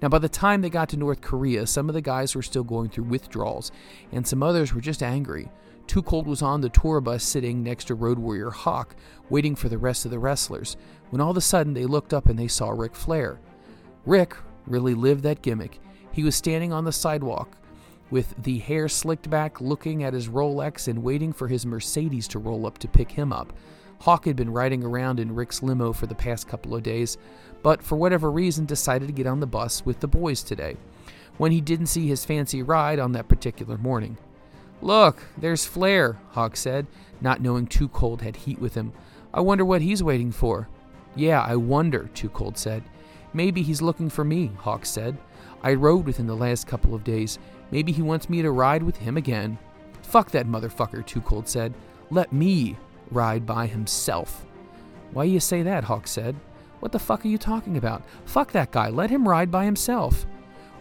Now, 0.00 0.08
by 0.08 0.20
the 0.20 0.28
time 0.30 0.62
they 0.62 0.70
got 0.70 0.88
to 0.88 0.96
North 0.96 1.20
Korea, 1.20 1.66
some 1.66 1.90
of 1.90 1.94
the 1.94 2.00
guys 2.00 2.34
were 2.34 2.40
still 2.40 2.64
going 2.64 2.88
through 2.88 3.04
withdrawals, 3.04 3.72
and 4.10 4.26
some 4.26 4.42
others 4.42 4.72
were 4.72 4.80
just 4.80 5.02
angry. 5.02 5.50
Too 5.86 6.00
Cold 6.00 6.26
was 6.26 6.40
on 6.40 6.62
the 6.62 6.70
tour 6.70 7.02
bus 7.02 7.22
sitting 7.22 7.62
next 7.62 7.88
to 7.88 7.94
Road 7.94 8.18
Warrior 8.18 8.48
Hawk, 8.48 8.96
waiting 9.28 9.54
for 9.54 9.68
the 9.68 9.76
rest 9.76 10.06
of 10.06 10.10
the 10.10 10.18
wrestlers, 10.18 10.78
when 11.10 11.20
all 11.20 11.32
of 11.32 11.36
a 11.36 11.42
sudden 11.42 11.74
they 11.74 11.84
looked 11.84 12.14
up 12.14 12.30
and 12.30 12.38
they 12.38 12.48
saw 12.48 12.70
Ric 12.70 12.96
Flair. 12.96 13.38
Rick 14.06 14.34
really 14.66 14.94
lived 14.94 15.24
that 15.24 15.42
gimmick. 15.42 15.78
He 16.10 16.24
was 16.24 16.34
standing 16.34 16.72
on 16.72 16.86
the 16.86 16.90
sidewalk 16.92 17.54
with 18.10 18.34
the 18.42 18.58
hair 18.58 18.88
slicked 18.88 19.30
back, 19.30 19.60
looking 19.60 20.02
at 20.02 20.14
his 20.14 20.28
Rolex 20.28 20.88
and 20.88 21.02
waiting 21.02 21.32
for 21.32 21.48
his 21.48 21.64
Mercedes 21.64 22.28
to 22.28 22.38
roll 22.38 22.66
up 22.66 22.78
to 22.78 22.88
pick 22.88 23.12
him 23.12 23.32
up. 23.32 23.52
Hawk 24.00 24.24
had 24.24 24.36
been 24.36 24.52
riding 24.52 24.82
around 24.82 25.20
in 25.20 25.34
Rick's 25.34 25.62
limo 25.62 25.92
for 25.92 26.06
the 26.06 26.14
past 26.14 26.48
couple 26.48 26.74
of 26.74 26.82
days, 26.82 27.18
but 27.62 27.82
for 27.82 27.96
whatever 27.96 28.30
reason 28.30 28.64
decided 28.64 29.06
to 29.06 29.12
get 29.12 29.26
on 29.26 29.40
the 29.40 29.46
bus 29.46 29.84
with 29.84 30.00
the 30.00 30.08
boys 30.08 30.42
today, 30.42 30.76
when 31.36 31.52
he 31.52 31.60
didn't 31.60 31.86
see 31.86 32.08
his 32.08 32.24
fancy 32.24 32.62
ride 32.62 32.98
on 32.98 33.12
that 33.12 33.28
particular 33.28 33.76
morning. 33.76 34.16
Look, 34.82 35.22
there's 35.36 35.66
Flair, 35.66 36.18
Hawk 36.30 36.56
said, 36.56 36.86
not 37.20 37.42
knowing 37.42 37.66
Too 37.66 37.88
Cold 37.88 38.22
had 38.22 38.36
heat 38.36 38.58
with 38.58 38.74
him. 38.74 38.92
I 39.34 39.40
wonder 39.40 39.64
what 39.64 39.82
he's 39.82 40.02
waiting 40.02 40.32
for. 40.32 40.68
Yeah, 41.14 41.42
I 41.42 41.56
wonder, 41.56 42.08
Too 42.14 42.30
Cold 42.30 42.56
said. 42.56 42.82
Maybe 43.34 43.62
he's 43.62 43.82
looking 43.82 44.08
for 44.08 44.24
me, 44.24 44.50
Hawk 44.56 44.86
said. 44.86 45.18
I 45.62 45.74
rode 45.74 46.06
with 46.06 46.16
him 46.16 46.26
the 46.26 46.34
last 46.34 46.66
couple 46.66 46.94
of 46.94 47.04
days. 47.04 47.38
Maybe 47.70 47.92
he 47.92 48.02
wants 48.02 48.28
me 48.28 48.42
to 48.42 48.50
ride 48.50 48.82
with 48.82 48.96
him 48.96 49.16
again. 49.16 49.58
Fuck 50.02 50.30
that 50.32 50.46
motherfucker, 50.46 51.04
Too 51.06 51.20
Cold 51.20 51.48
said. 51.48 51.74
Let 52.10 52.32
me 52.32 52.76
ride 53.10 53.46
by 53.46 53.66
himself. 53.66 54.44
Why 55.12 55.24
you 55.24 55.40
say 55.40 55.62
that? 55.62 55.84
Hawk 55.84 56.06
said. 56.06 56.36
What 56.80 56.92
the 56.92 56.98
fuck 56.98 57.24
are 57.24 57.28
you 57.28 57.38
talking 57.38 57.76
about? 57.76 58.02
Fuck 58.24 58.52
that 58.52 58.70
guy. 58.70 58.88
Let 58.88 59.10
him 59.10 59.28
ride 59.28 59.50
by 59.50 59.64
himself. 59.64 60.26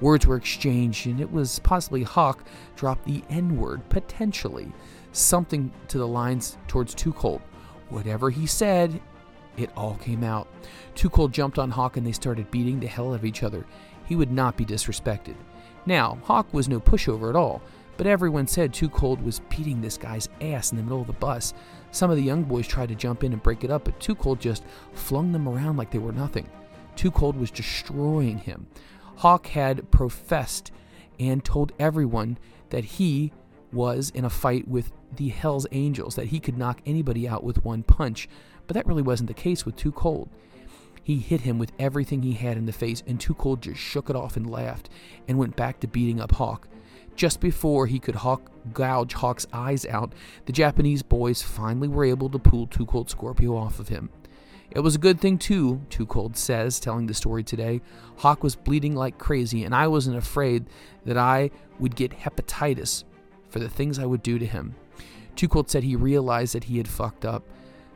Words 0.01 0.25
were 0.25 0.37
exchanged, 0.37 1.07
and 1.07 1.19
it 1.19 1.31
was 1.31 1.59
possibly 1.59 2.03
Hawk 2.03 2.43
dropped 2.75 3.05
the 3.05 3.23
N 3.29 3.57
word, 3.57 3.87
potentially. 3.89 4.71
Something 5.11 5.71
to 5.89 5.97
the 5.97 6.07
lines 6.07 6.57
towards 6.67 6.93
Too 6.93 7.11
Cold. 7.11 7.41
Whatever 7.89 8.29
he 8.29 8.45
said, 8.45 9.01
it 9.57 9.71
all 9.75 9.95
came 9.95 10.23
out. 10.23 10.47
Too 10.95 11.09
Cold 11.09 11.33
jumped 11.33 11.59
on 11.59 11.71
Hawk 11.71 11.97
and 11.97 12.07
they 12.07 12.11
started 12.11 12.49
beating 12.49 12.79
the 12.79 12.87
hell 12.87 13.11
out 13.11 13.15
of 13.15 13.25
each 13.25 13.43
other. 13.43 13.65
He 14.05 14.15
would 14.15 14.31
not 14.31 14.55
be 14.55 14.65
disrespected. 14.65 15.35
Now, 15.85 16.19
Hawk 16.23 16.53
was 16.53 16.69
no 16.69 16.79
pushover 16.79 17.29
at 17.29 17.35
all, 17.35 17.61
but 17.97 18.07
everyone 18.07 18.47
said 18.47 18.73
Too 18.73 18.89
Cold 18.89 19.21
was 19.21 19.41
beating 19.49 19.81
this 19.81 19.97
guy's 19.97 20.29
ass 20.41 20.71
in 20.71 20.77
the 20.77 20.83
middle 20.83 21.01
of 21.01 21.07
the 21.07 21.13
bus. 21.13 21.53
Some 21.91 22.11
of 22.11 22.17
the 22.17 22.23
young 22.23 22.43
boys 22.43 22.67
tried 22.67 22.89
to 22.89 22.95
jump 22.95 23.23
in 23.23 23.33
and 23.33 23.43
break 23.43 23.63
it 23.63 23.71
up, 23.71 23.85
but 23.85 23.99
Too 23.99 24.15
Cold 24.15 24.39
just 24.39 24.63
flung 24.93 25.31
them 25.31 25.47
around 25.47 25.77
like 25.77 25.91
they 25.91 25.99
were 25.99 26.11
nothing. 26.11 26.47
Too 26.95 27.11
Cold 27.11 27.35
was 27.35 27.51
destroying 27.51 28.37
him. 28.37 28.67
Hawk 29.17 29.47
had 29.47 29.89
professed 29.91 30.71
and 31.19 31.43
told 31.43 31.73
everyone 31.79 32.37
that 32.69 32.85
he 32.85 33.33
was 33.71 34.11
in 34.11 34.25
a 34.25 34.29
fight 34.29 34.67
with 34.67 34.91
the 35.15 35.29
Hells 35.29 35.67
Angels, 35.71 36.15
that 36.15 36.27
he 36.27 36.39
could 36.39 36.57
knock 36.57 36.81
anybody 36.85 37.27
out 37.27 37.43
with 37.43 37.63
one 37.65 37.83
punch, 37.83 38.29
but 38.67 38.75
that 38.75 38.85
really 38.85 39.01
wasn't 39.01 39.27
the 39.27 39.33
case 39.33 39.65
with 39.65 39.75
Too 39.75 39.91
Cold. 39.91 40.29
He 41.09 41.17
hit 41.17 41.41
him 41.41 41.57
with 41.57 41.71
everything 41.79 42.21
he 42.21 42.33
had 42.33 42.55
in 42.55 42.67
the 42.67 42.71
face, 42.71 43.01
and 43.07 43.19
Too 43.19 43.33
Cold 43.33 43.63
just 43.63 43.79
shook 43.79 44.11
it 44.11 44.15
off 44.15 44.37
and 44.37 44.47
laughed 44.47 44.91
and 45.27 45.39
went 45.39 45.55
back 45.55 45.79
to 45.79 45.87
beating 45.87 46.21
up 46.21 46.33
Hawk. 46.33 46.67
Just 47.15 47.39
before 47.39 47.87
he 47.87 47.97
could 47.97 48.13
hawk, 48.13 48.51
gouge 48.73 49.13
Hawk's 49.13 49.47
eyes 49.51 49.87
out, 49.87 50.13
the 50.45 50.53
Japanese 50.53 51.01
boys 51.01 51.41
finally 51.41 51.87
were 51.87 52.05
able 52.05 52.29
to 52.29 52.37
pull 52.37 52.67
Too 52.67 52.85
Cold 52.85 53.09
Scorpio 53.09 53.57
off 53.57 53.79
of 53.79 53.87
him. 53.87 54.11
It 54.69 54.81
was 54.81 54.93
a 54.93 54.99
good 54.99 55.19
thing, 55.19 55.39
too, 55.39 55.81
Too 55.89 56.05
Cold 56.05 56.37
says, 56.37 56.79
telling 56.79 57.07
the 57.07 57.15
story 57.15 57.43
today. 57.43 57.81
Hawk 58.17 58.43
was 58.43 58.55
bleeding 58.55 58.93
like 58.93 59.17
crazy, 59.17 59.63
and 59.63 59.73
I 59.73 59.87
wasn't 59.87 60.15
afraid 60.15 60.67
that 61.05 61.17
I 61.17 61.49
would 61.79 61.95
get 61.95 62.11
hepatitis 62.11 63.03
for 63.49 63.57
the 63.57 63.67
things 63.67 63.97
I 63.97 64.05
would 64.05 64.21
do 64.21 64.37
to 64.37 64.45
him. 64.45 64.75
Too 65.35 65.47
Cold 65.47 65.71
said 65.71 65.81
he 65.81 65.95
realized 65.95 66.53
that 66.53 66.65
he 66.65 66.77
had 66.77 66.87
fucked 66.87 67.25
up. 67.25 67.43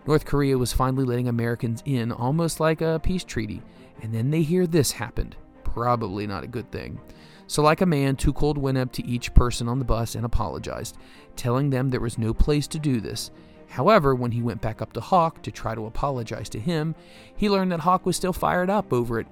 North 0.05 0.25
Korea 0.25 0.57
was 0.57 0.74
finally 0.74 1.05
letting 1.05 1.27
Americans 1.27 1.81
in, 1.86 2.12
almost 2.12 2.60
like 2.60 2.81
a 2.81 3.00
peace 3.01 3.24
treaty, 3.24 3.62
and 4.01 4.13
then 4.13 4.31
they 4.31 4.41
hear 4.41 4.67
this 4.67 4.91
happened. 4.91 5.36
Probably 5.63 6.27
not 6.27 6.43
a 6.43 6.48
good 6.48 6.69
thing. 6.72 7.00
So, 7.48 7.62
like 7.62 7.81
a 7.81 7.86
man, 7.86 8.15
Too 8.15 8.33
Cold 8.33 8.57
went 8.57 8.77
up 8.77 8.91
to 8.93 9.05
each 9.05 9.33
person 9.33 9.67
on 9.67 9.79
the 9.79 9.86
bus 9.86 10.15
and 10.15 10.25
apologized, 10.25 10.98
telling 11.36 11.69
them 11.69 11.89
there 11.89 12.00
was 12.00 12.17
no 12.17 12.33
place 12.33 12.67
to 12.67 12.79
do 12.79 13.00
this. 13.00 13.31
However, 13.69 14.13
when 14.13 14.31
he 14.31 14.41
went 14.41 14.62
back 14.62 14.81
up 14.81 14.93
to 14.93 15.01
Hawk 15.01 15.41
to 15.43 15.51
try 15.51 15.74
to 15.74 15.86
apologize 15.86 16.50
to 16.50 16.60
him, 16.60 16.95
he 17.36 17.50
learned 17.50 17.72
that 17.72 17.81
Hawk 17.81 18.05
was 18.05 18.15
still 18.15 18.33
fired 18.33 18.69
up 18.69 18.93
over 18.93 19.19
it. 19.19 19.27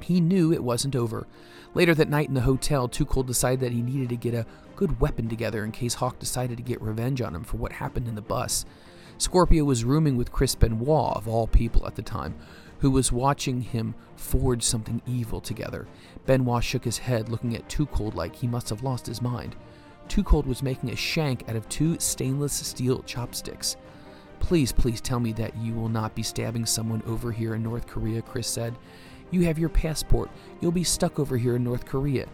He 0.00 0.20
knew 0.20 0.52
it 0.52 0.62
wasn't 0.62 0.96
over. 0.96 1.26
Later 1.74 1.94
that 1.94 2.10
night 2.10 2.28
in 2.28 2.34
the 2.34 2.42
hotel, 2.42 2.86
Too 2.86 3.06
Cold 3.06 3.28
decided 3.28 3.60
that 3.60 3.72
he 3.72 3.82
needed 3.82 4.08
to 4.10 4.16
get 4.16 4.34
a 4.34 4.46
good 4.76 5.00
weapon 5.00 5.28
together 5.28 5.64
in 5.64 5.72
case 5.72 5.94
Hawk 5.94 6.18
decided 6.18 6.56
to 6.58 6.62
get 6.62 6.82
revenge 6.82 7.22
on 7.22 7.34
him 7.34 7.44
for 7.44 7.56
what 7.56 7.72
happened 7.72 8.08
in 8.08 8.14
the 8.14 8.20
bus. 8.20 8.66
Scorpio 9.22 9.62
was 9.62 9.84
rooming 9.84 10.16
with 10.16 10.32
Chris 10.32 10.56
Benoit, 10.56 11.16
of 11.16 11.28
all 11.28 11.46
people 11.46 11.86
at 11.86 11.94
the 11.94 12.02
time, 12.02 12.34
who 12.80 12.90
was 12.90 13.12
watching 13.12 13.60
him 13.60 13.94
forge 14.16 14.64
something 14.64 15.00
evil 15.06 15.40
together. 15.40 15.86
Benoit 16.26 16.64
shook 16.64 16.84
his 16.84 16.98
head, 16.98 17.28
looking 17.28 17.54
at 17.54 17.68
Too 17.68 17.86
Cold 17.86 18.16
like 18.16 18.34
he 18.34 18.48
must 18.48 18.68
have 18.68 18.82
lost 18.82 19.06
his 19.06 19.22
mind. 19.22 19.54
Too 20.08 20.24
Cold 20.24 20.44
was 20.44 20.64
making 20.64 20.90
a 20.90 20.96
shank 20.96 21.48
out 21.48 21.54
of 21.54 21.68
two 21.68 22.00
stainless 22.00 22.52
steel 22.52 23.04
chopsticks. 23.04 23.76
Please, 24.40 24.72
please 24.72 25.00
tell 25.00 25.20
me 25.20 25.32
that 25.34 25.56
you 25.56 25.72
will 25.72 25.88
not 25.88 26.16
be 26.16 26.24
stabbing 26.24 26.66
someone 26.66 27.04
over 27.06 27.30
here 27.30 27.54
in 27.54 27.62
North 27.62 27.86
Korea, 27.86 28.22
Chris 28.22 28.48
said. 28.48 28.74
You 29.30 29.42
have 29.42 29.56
your 29.56 29.68
passport. 29.68 30.30
You'll 30.60 30.72
be 30.72 30.82
stuck 30.82 31.20
over 31.20 31.36
here 31.36 31.54
in 31.54 31.62
North 31.62 31.86
Korea. 31.86 32.26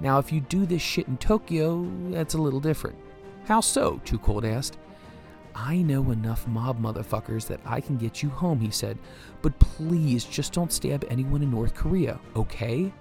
Now, 0.00 0.18
if 0.18 0.32
you 0.32 0.40
do 0.40 0.64
this 0.64 0.80
shit 0.80 1.06
in 1.06 1.18
Tokyo, 1.18 1.86
that's 2.04 2.32
a 2.32 2.40
little 2.40 2.60
different. 2.60 2.96
How 3.44 3.60
so? 3.60 4.00
Too 4.06 4.18
Cold 4.18 4.46
asked. 4.46 4.78
I 5.54 5.76
know 5.76 6.10
enough 6.10 6.46
mob 6.46 6.80
motherfuckers 6.80 7.46
that 7.48 7.60
I 7.64 7.80
can 7.80 7.96
get 7.96 8.22
you 8.22 8.28
home, 8.28 8.60
he 8.60 8.70
said, 8.70 8.98
but 9.42 9.58
please 9.58 10.24
just 10.24 10.52
don't 10.52 10.72
stab 10.72 11.04
anyone 11.10 11.42
in 11.42 11.50
North 11.50 11.74
Korea, 11.74 12.18
okay? 12.36 12.92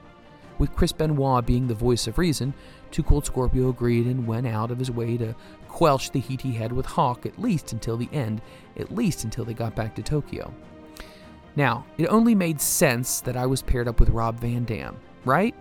With 0.58 0.75
Chris 0.75 0.91
Benoit 0.91 1.46
being 1.46 1.68
the 1.68 1.74
voice 1.74 2.08
of 2.08 2.18
reason, 2.18 2.53
Too 2.91 3.03
Cold 3.03 3.25
Scorpio 3.25 3.70
agreed 3.70 4.08
and 4.08 4.27
went 4.27 4.48
out 4.48 4.72
of 4.72 4.79
his 4.79 4.91
way 4.91 5.15
to 5.18 5.36
quelch 5.70 6.12
the 6.12 6.20
heat 6.20 6.41
he 6.41 6.51
had 6.51 6.74
with 6.74 6.86
Hawk 6.86 7.25
at 7.25 7.39
least 7.39 7.72
until 7.72 7.96
the 7.96 8.10
end, 8.12 8.41
at 8.77 8.94
least 8.94 9.24
until 9.24 9.46
they 9.46 9.53
got 9.53 9.75
back 9.75 9.96
to 9.96 10.03
Tokyo. 10.03 10.53
Now, 11.56 11.86
it 11.98 12.08
only 12.08 12.36
made 12.36 12.60
sense 12.60 13.22
that 13.22 13.38
I 13.38 13.46
was 13.46 13.62
paired 13.62 13.88
up 13.88 14.00
with 14.00 14.10
Rob 14.10 14.39
Van 14.39 14.65
Dam, 14.65 14.98
right? 15.24 15.56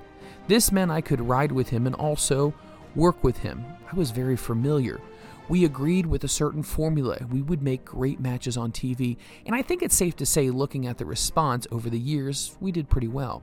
This 0.49 0.73
meant 0.73 0.91
I 0.91 1.01
could 1.01 1.21
ride 1.21 1.53
with 1.53 1.69
him 1.69 1.87
and 1.87 1.95
also 1.95 2.53
work 2.95 3.23
with 3.23 3.39
him. 3.39 3.65
I 3.91 3.95
was 3.95 4.11
very 4.11 4.37
familiar 4.37 5.01
we 5.49 5.65
agreed 5.65 6.07
with 6.07 6.25
a 6.25 6.29
certain 6.29 6.63
formula. 6.63 7.19
We 7.31 7.43
would 7.43 7.63
make 7.63 7.85
great 7.85 8.21
matches 8.21 8.57
on 8.57 8.73
TV, 8.73 9.17
and 9.47 9.55
I 9.55 9.63
think 9.63 9.83
it's 9.83 9.97
safe 9.97 10.17
to 10.17 10.27
say, 10.27 10.51
looking 10.51 10.87
at 10.87 10.99
the 10.99 11.07
response 11.07 11.67
over 11.71 11.89
the 11.89 11.99
years, 11.99 12.57
we 12.61 12.73
did 12.73 12.91
pretty 12.91 13.09
well. 13.09 13.43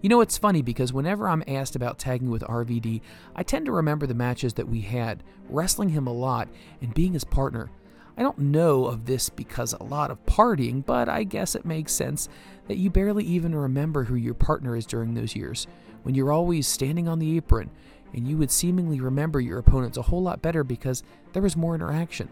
You 0.00 0.08
know, 0.08 0.20
it's 0.20 0.36
funny 0.36 0.60
because 0.60 0.92
whenever 0.92 1.28
I'm 1.28 1.44
asked 1.46 1.76
about 1.76 1.98
tagging 1.98 2.30
with 2.30 2.42
RVD, 2.42 3.00
I 3.34 3.42
tend 3.42 3.66
to 3.66 3.72
remember 3.72 4.06
the 4.06 4.14
matches 4.14 4.54
that 4.54 4.68
we 4.68 4.82
had, 4.82 5.22
wrestling 5.48 5.90
him 5.90 6.06
a 6.06 6.12
lot, 6.12 6.48
and 6.80 6.92
being 6.92 7.14
his 7.14 7.24
partner. 7.24 7.70
I 8.16 8.22
don't 8.22 8.38
know 8.38 8.84
of 8.84 9.06
this 9.06 9.28
because 9.28 9.72
a 9.72 9.82
lot 9.82 10.10
of 10.10 10.24
partying, 10.26 10.84
but 10.84 11.08
I 11.08 11.24
guess 11.24 11.54
it 11.54 11.64
makes 11.64 11.92
sense 11.92 12.28
that 12.68 12.76
you 12.76 12.90
barely 12.90 13.24
even 13.24 13.54
remember 13.54 14.04
who 14.04 14.14
your 14.14 14.34
partner 14.34 14.76
is 14.76 14.86
during 14.86 15.14
those 15.14 15.34
years, 15.34 15.66
when 16.02 16.14
you're 16.14 16.32
always 16.32 16.68
standing 16.68 17.08
on 17.08 17.18
the 17.18 17.36
apron, 17.36 17.70
and 18.14 18.28
you 18.28 18.36
would 18.38 18.50
seemingly 18.50 19.00
remember 19.00 19.40
your 19.40 19.58
opponents 19.58 19.98
a 19.98 20.02
whole 20.02 20.22
lot 20.22 20.40
better 20.40 20.64
because 20.64 21.02
there 21.32 21.42
was 21.42 21.56
more 21.56 21.74
interaction. 21.74 22.28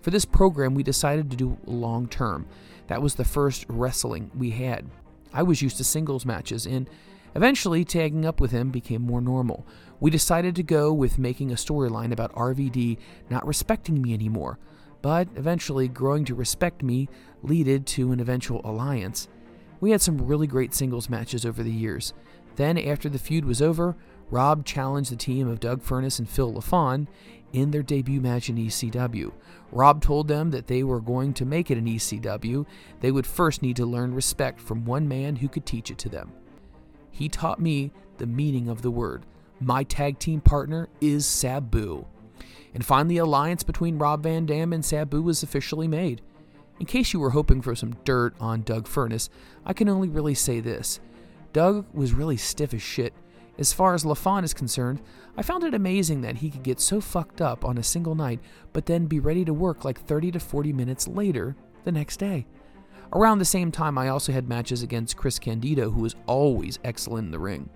For 0.00 0.10
this 0.10 0.24
program, 0.24 0.74
we 0.74 0.82
decided 0.82 1.30
to 1.30 1.36
do 1.36 1.58
long 1.66 2.08
term. 2.08 2.46
That 2.86 3.02
was 3.02 3.16
the 3.16 3.24
first 3.24 3.66
wrestling 3.68 4.30
we 4.36 4.50
had. 4.50 4.86
I 5.32 5.42
was 5.42 5.60
used 5.60 5.76
to 5.78 5.84
singles 5.84 6.24
matches, 6.24 6.66
and 6.66 6.88
eventually 7.34 7.84
tagging 7.84 8.24
up 8.24 8.40
with 8.40 8.52
him 8.52 8.70
became 8.70 9.02
more 9.02 9.20
normal. 9.20 9.66
We 10.00 10.10
decided 10.10 10.54
to 10.56 10.62
go 10.62 10.92
with 10.92 11.18
making 11.18 11.50
a 11.50 11.56
storyline 11.56 12.12
about 12.12 12.32
RVD 12.34 12.98
not 13.28 13.46
respecting 13.46 14.00
me 14.00 14.14
anymore, 14.14 14.58
but 15.02 15.28
eventually 15.36 15.88
growing 15.88 16.24
to 16.26 16.34
respect 16.34 16.82
me 16.82 17.08
leaded 17.42 17.86
to 17.86 18.12
an 18.12 18.20
eventual 18.20 18.60
alliance. 18.64 19.28
We 19.80 19.90
had 19.90 20.00
some 20.00 20.26
really 20.26 20.46
great 20.46 20.74
singles 20.74 21.10
matches 21.10 21.44
over 21.44 21.62
the 21.62 21.72
years. 21.72 22.14
Then, 22.56 22.78
after 22.78 23.08
the 23.08 23.18
feud 23.18 23.44
was 23.44 23.62
over, 23.62 23.96
Rob 24.30 24.64
challenged 24.64 25.10
the 25.10 25.16
team 25.16 25.48
of 25.48 25.60
Doug 25.60 25.82
Furnas 25.82 26.18
and 26.18 26.28
Phil 26.28 26.52
LaFon 26.52 27.06
in 27.52 27.70
their 27.70 27.82
debut 27.82 28.20
match 28.20 28.48
in 28.48 28.56
ECW. 28.56 29.32
Rob 29.72 30.02
told 30.02 30.28
them 30.28 30.50
that 30.50 30.66
they 30.66 30.82
were 30.82 31.00
going 31.00 31.32
to 31.34 31.46
make 31.46 31.70
it 31.70 31.78
in 31.78 31.84
ECW, 31.86 32.66
they 33.00 33.10
would 33.10 33.26
first 33.26 33.62
need 33.62 33.76
to 33.76 33.86
learn 33.86 34.14
respect 34.14 34.60
from 34.60 34.84
one 34.84 35.08
man 35.08 35.36
who 35.36 35.48
could 35.48 35.64
teach 35.64 35.90
it 35.90 35.98
to 35.98 36.08
them. 36.08 36.32
He 37.10 37.28
taught 37.28 37.60
me 37.60 37.90
the 38.18 38.26
meaning 38.26 38.68
of 38.68 38.82
the 38.82 38.90
word. 38.90 39.24
My 39.60 39.82
tag 39.82 40.18
team 40.18 40.40
partner 40.40 40.88
is 41.00 41.26
Sabu. 41.26 42.06
And 42.74 42.84
finally, 42.84 43.16
alliance 43.16 43.62
between 43.62 43.98
Rob 43.98 44.22
Van 44.22 44.46
Dam 44.46 44.72
and 44.72 44.84
Sabu 44.84 45.22
was 45.22 45.42
officially 45.42 45.88
made. 45.88 46.20
In 46.78 46.86
case 46.86 47.12
you 47.12 47.18
were 47.18 47.30
hoping 47.30 47.60
for 47.60 47.74
some 47.74 47.96
dirt 48.04 48.34
on 48.38 48.62
Doug 48.62 48.86
Furnas, 48.86 49.30
I 49.64 49.72
can 49.72 49.88
only 49.88 50.08
really 50.08 50.34
say 50.34 50.60
this. 50.60 51.00
Doug 51.52 51.86
was 51.92 52.12
really 52.12 52.36
stiff 52.36 52.72
as 52.72 52.82
shit 52.82 53.14
As 53.58 53.72
far 53.72 53.94
as 53.94 54.04
LaFon 54.04 54.44
is 54.44 54.54
concerned, 54.54 55.00
I 55.36 55.42
found 55.42 55.64
it 55.64 55.74
amazing 55.74 56.20
that 56.20 56.36
he 56.36 56.50
could 56.50 56.62
get 56.62 56.80
so 56.80 57.00
fucked 57.00 57.40
up 57.40 57.64
on 57.64 57.76
a 57.76 57.82
single 57.82 58.14
night, 58.14 58.38
but 58.72 58.86
then 58.86 59.06
be 59.06 59.18
ready 59.18 59.44
to 59.44 59.52
work 59.52 59.84
like 59.84 60.00
30 60.00 60.32
to 60.32 60.40
40 60.40 60.72
minutes 60.72 61.08
later 61.08 61.56
the 61.84 61.92
next 61.92 62.18
day. 62.18 62.46
Around 63.12 63.38
the 63.38 63.44
same 63.44 63.72
time, 63.72 63.98
I 63.98 64.08
also 64.08 64.32
had 64.32 64.48
matches 64.48 64.82
against 64.82 65.16
Chris 65.16 65.38
Candido, 65.38 65.90
who 65.90 66.02
was 66.02 66.14
always 66.26 66.78
excellent 66.84 67.26
in 67.26 67.32
the 67.32 67.38
ring. 67.38 67.68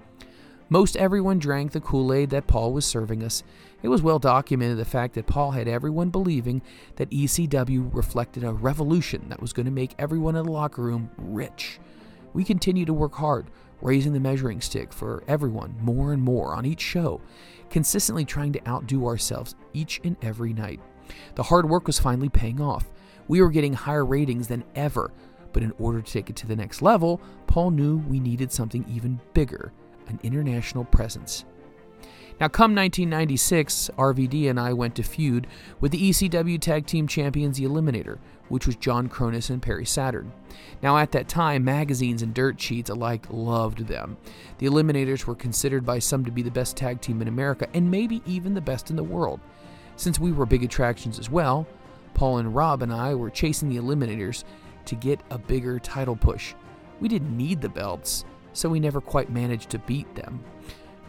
Most 0.69 0.97
everyone 0.97 1.39
drank 1.39 1.73
the 1.73 1.81
Kool 1.81 2.13
Aid 2.15 2.31
that 2.31 2.47
Paul 2.47 2.73
was 2.73 2.87
serving 2.87 3.23
us. 3.23 3.43
It 3.83 3.89
was 3.89 4.03
well 4.03 4.19
documented 4.19 4.79
the 4.79 4.85
fact 4.85 5.15
that 5.15 5.27
Paul 5.27 5.51
had 5.51 5.69
everyone 5.69 6.11
believing 6.11 6.63
that 6.97 7.11
ECW 7.11 7.95
reflected 7.95 8.45
a 8.45 8.53
revolution 8.53 9.29
that 9.29 9.43
was 9.43 9.53
going 9.53 9.67
to 9.67 9.73
make 9.73 9.95
everyone 9.99 10.37
in 10.37 10.45
the 10.45 10.53
locker 10.53 10.83
room 10.83 11.11
rich. 11.19 11.79
We 12.33 12.45
continue 12.45 12.85
to 12.87 12.95
work 12.95 13.15
hard, 13.17 13.51
raising 13.83 14.13
the 14.13 14.21
measuring 14.21 14.61
stick 14.61 14.93
for 14.93 15.23
everyone 15.29 15.77
more 15.81 16.13
and 16.13 16.23
more 16.23 16.55
on 16.55 16.65
each 16.65 16.81
show, 16.81 17.21
consistently 17.69 18.25
trying 18.25 18.53
to 18.53 18.69
outdo 18.69 19.07
ourselves 19.07 19.55
each 19.73 20.01
and 20.05 20.17
every 20.23 20.53
night. 20.53 20.81
The 21.35 21.43
hard 21.43 21.69
work 21.69 21.87
was 21.87 21.99
finally 21.99 22.29
paying 22.29 22.61
off. 22.61 22.91
We 23.29 23.43
were 23.43 23.51
getting 23.51 23.75
higher 23.75 24.05
ratings 24.05 24.49
than 24.49 24.65
ever, 24.75 25.13
but 25.53 25.63
in 25.63 25.73
order 25.79 26.01
to 26.01 26.13
take 26.13 26.31
it 26.31 26.37
to 26.37 26.47
the 26.47 26.57
next 26.57 26.81
level, 26.81 27.21
Paul 27.47 27.73
knew 27.73 27.99
we 27.99 28.21
needed 28.21 28.51
something 28.51 28.85
even 28.89 29.21
bigger 29.35 29.73
an 30.09 30.19
international 30.23 30.85
presence. 30.85 31.45
Now, 32.43 32.49
come 32.49 32.75
1996, 32.75 33.91
RVD 33.97 34.51
and 34.51 34.59
I 34.59 34.73
went 34.73 34.97
to 34.97 35.05
feud 35.05 35.47
with 35.79 35.93
the 35.93 36.11
ECW 36.11 36.61
Tag 36.61 36.87
Team 36.87 37.07
Champions 37.07 37.57
The 37.57 37.67
Eliminator, 37.67 38.19
which 38.49 38.67
was 38.67 38.75
John 38.75 39.09
Kronus 39.09 39.49
and 39.49 39.63
Perry 39.63 39.87
Saturn. 39.87 40.33
Now, 40.83 40.99
at 40.99 41.13
that 41.13 41.29
time, 41.29 41.63
magazines 41.63 42.21
and 42.21 42.35
dirt 42.35 42.61
sheets 42.61 42.91
alike 42.91 43.27
loved 43.31 43.87
them. 43.87 44.17
The 44.59 44.67
Eliminators 44.67 45.25
were 45.25 45.37
considered 45.37 45.87
by 45.87 46.01
some 46.01 46.25
to 46.25 46.33
be 46.33 46.43
the 46.43 46.51
best 46.51 46.77
tag 46.77 47.01
team 47.01 47.23
in 47.23 47.29
America 47.29 47.69
and 47.75 47.89
maybe 47.89 48.21
even 48.27 48.55
the 48.55 48.61
best 48.61 48.91
in 48.91 48.97
the 48.97 49.05
world. 49.05 49.39
Since 49.95 50.19
we 50.19 50.33
were 50.33 50.45
big 50.45 50.65
attractions 50.65 51.21
as 51.21 51.31
well, 51.31 51.65
Paul 52.13 52.39
and 52.39 52.53
Rob 52.53 52.83
and 52.83 52.93
I 52.93 53.15
were 53.15 53.31
chasing 53.31 53.69
the 53.69 53.77
Eliminators 53.79 54.43
to 54.87 54.97
get 54.97 55.21
a 55.31 55.39
bigger 55.39 55.79
title 55.79 56.17
push. 56.17 56.55
We 56.99 57.07
didn't 57.07 57.37
need 57.37 57.61
the 57.61 57.69
belts, 57.69 58.25
so 58.53 58.69
we 58.69 58.81
never 58.81 59.01
quite 59.01 59.31
managed 59.31 59.71
to 59.71 59.79
beat 59.79 60.13
them. 60.17 60.43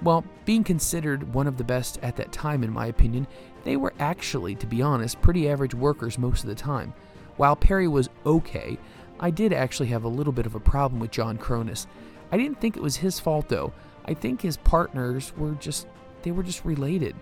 Well, 0.04 0.26
being 0.44 0.66
considered 0.66 1.34
one 1.34 1.48
of 1.48 1.58
the 1.58 1.64
best 1.64 1.98
at 2.02 2.18
that 2.18 2.34
time, 2.34 2.64
in 2.64 2.74
my 2.74 2.88
opinion, 2.88 3.26
they 3.64 3.78
were 3.78 3.94
actually, 4.00 4.56
to 4.56 4.68
be 4.68 4.82
honest, 4.82 5.22
pretty 5.22 5.50
average 5.50 5.74
workers 5.74 6.18
most 6.18 6.44
of 6.44 6.50
the 6.50 6.56
time. 6.56 6.94
While 7.38 7.56
Perry 7.56 7.88
was 7.88 8.10
okay, 8.26 8.78
I 9.20 9.30
did 9.30 9.54
actually 9.54 9.88
have 9.88 10.04
a 10.04 10.10
little 10.10 10.34
bit 10.34 10.46
of 10.46 10.56
a 10.56 10.60
problem 10.60 11.00
with 11.00 11.12
John 11.12 11.38
Kronus. 11.38 11.88
I 12.32 12.38
didn't 12.38 12.60
think 12.60 12.76
it 12.76 12.84
was 12.84 12.98
his 12.98 13.20
fault 13.20 13.48
though. 13.48 13.72
I 14.06 14.14
think 14.14 14.42
his 14.42 14.58
partners 14.58 15.32
were 15.38 15.54
just 15.54 15.88
they 16.24 16.32
were 16.32 16.44
just 16.44 16.66
related. 16.66 17.16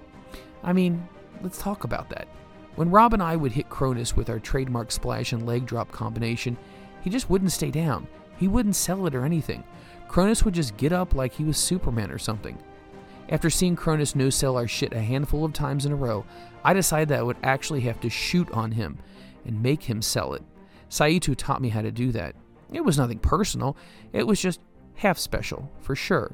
I 0.64 0.74
mean, 0.74 1.08
let's 1.44 1.62
talk 1.62 1.84
about 1.84 2.10
that. 2.10 2.28
When 2.76 2.90
Rob 2.90 3.14
and 3.14 3.22
I 3.22 3.36
would 3.36 3.52
hit 3.52 3.70
Kronus 3.70 4.16
with 4.16 4.30
our 4.30 4.40
trademark 4.40 4.92
splash 4.92 5.34
and 5.34 5.46
leg 5.46 5.66
drop 5.66 5.92
combination, 5.92 6.58
he 7.02 7.10
just 7.10 7.30
wouldn't 7.30 7.52
stay 7.52 7.70
down. 7.70 8.08
He 8.38 8.48
wouldn't 8.48 8.76
sell 8.76 9.06
it 9.06 9.14
or 9.14 9.26
anything. 9.26 9.64
Kronus 10.08 10.44
would 10.44 10.54
just 10.56 10.78
get 10.78 10.92
up 10.92 11.14
like 11.14 11.34
he 11.34 11.44
was 11.44 11.58
Superman 11.58 12.12
or 12.12 12.18
something. 12.18 12.58
After 13.32 13.50
seeing 13.50 13.78
Kronus 13.78 14.14
no 14.14 14.30
sell 14.30 14.58
our 14.58 14.68
shit 14.68 14.92
a 14.92 15.00
handful 15.00 15.46
of 15.46 15.54
times 15.54 15.86
in 15.86 15.94
a 15.94 15.96
row, 15.96 16.26
I 16.66 16.74
decided 16.74 17.08
that 17.10 17.20
I 17.20 17.24
would 17.24 17.38
actually 17.42 17.80
have 17.82 18.02
to 18.02 18.10
shoot 18.10 18.52
on 18.52 18.74
him 18.74 19.00
and 19.46 19.64
make 19.64 19.84
him 19.84 20.02
sell 20.02 20.34
it. 20.34 20.44
Saito 20.90 21.34
taught 21.34 21.62
me 21.62 21.70
how 21.70 21.82
to 21.82 21.92
do 21.92 22.12
that. 22.12 22.36
It 22.74 22.82
was 22.82 22.98
nothing 22.98 23.20
personal, 23.20 23.78
it 24.12 24.28
was 24.28 24.42
just 24.42 24.60
half 24.96 25.18
special, 25.18 25.72
for 25.80 25.96
sure. 25.96 26.34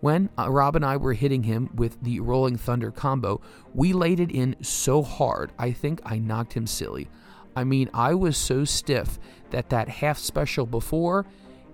When 0.00 0.30
uh, 0.38 0.50
Rob 0.50 0.76
and 0.76 0.84
I 0.84 0.96
were 0.96 1.12
hitting 1.12 1.42
him 1.42 1.68
with 1.74 2.02
the 2.02 2.20
Rolling 2.20 2.56
Thunder 2.56 2.90
combo, 2.90 3.42
we 3.74 3.92
laid 3.92 4.18
it 4.18 4.30
in 4.30 4.56
so 4.62 5.02
hard, 5.02 5.52
I 5.58 5.72
think 5.72 6.00
I 6.06 6.18
knocked 6.18 6.54
him 6.54 6.66
silly. 6.66 7.10
I 7.54 7.64
mean, 7.64 7.90
I 7.92 8.14
was 8.14 8.38
so 8.38 8.64
stiff 8.64 9.18
that 9.50 9.68
that 9.68 9.90
half 9.90 10.18
special 10.18 10.64
before 10.64 11.26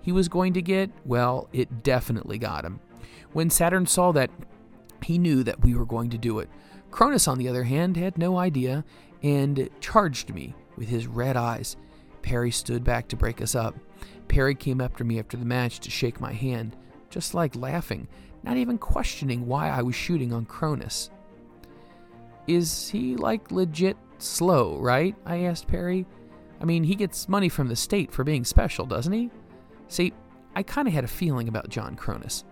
he 0.02 0.10
was 0.10 0.28
going 0.28 0.54
to 0.54 0.62
get, 0.62 0.90
well, 1.04 1.48
it 1.52 1.84
definitely 1.84 2.38
got 2.38 2.64
him. 2.64 2.80
When 3.32 3.50
Saturn 3.50 3.86
saw 3.86 4.12
that, 4.12 4.30
he 5.04 5.18
knew 5.18 5.42
that 5.42 5.62
we 5.62 5.74
were 5.74 5.86
going 5.86 6.10
to 6.10 6.18
do 6.18 6.38
it. 6.38 6.48
Kronus, 6.90 7.28
on 7.28 7.38
the 7.38 7.48
other 7.48 7.64
hand, 7.64 7.96
had 7.96 8.18
no 8.18 8.38
idea 8.38 8.84
and 9.22 9.68
charged 9.80 10.34
me 10.34 10.54
with 10.76 10.88
his 10.88 11.06
red 11.06 11.36
eyes. 11.36 11.76
Perry 12.22 12.50
stood 12.50 12.84
back 12.84 13.08
to 13.08 13.16
break 13.16 13.40
us 13.40 13.54
up. 13.54 13.76
Perry 14.28 14.54
came 14.54 14.80
after 14.80 15.04
me 15.04 15.18
after 15.18 15.36
the 15.36 15.44
match 15.44 15.80
to 15.80 15.90
shake 15.90 16.20
my 16.20 16.32
hand, 16.32 16.76
just 17.10 17.34
like 17.34 17.54
laughing, 17.54 18.08
not 18.42 18.56
even 18.56 18.78
questioning 18.78 19.46
why 19.46 19.68
I 19.68 19.82
was 19.82 19.94
shooting 19.94 20.32
on 20.32 20.46
Kronus. 20.46 21.10
Is 22.46 22.88
he 22.88 23.16
like 23.16 23.50
legit 23.50 23.96
slow, 24.18 24.78
right? 24.78 25.14
I 25.24 25.44
asked 25.44 25.66
Perry. 25.66 26.06
I 26.60 26.64
mean, 26.64 26.84
he 26.84 26.94
gets 26.94 27.28
money 27.28 27.48
from 27.48 27.68
the 27.68 27.76
state 27.76 28.12
for 28.12 28.24
being 28.24 28.44
special, 28.44 28.86
doesn't 28.86 29.12
he? 29.12 29.30
See, 29.88 30.12
I 30.54 30.62
kind 30.62 30.88
of 30.88 30.94
had 30.94 31.04
a 31.04 31.08
feeling 31.08 31.48
about 31.48 31.68
John 31.68 31.96
Kronus. 31.96 32.44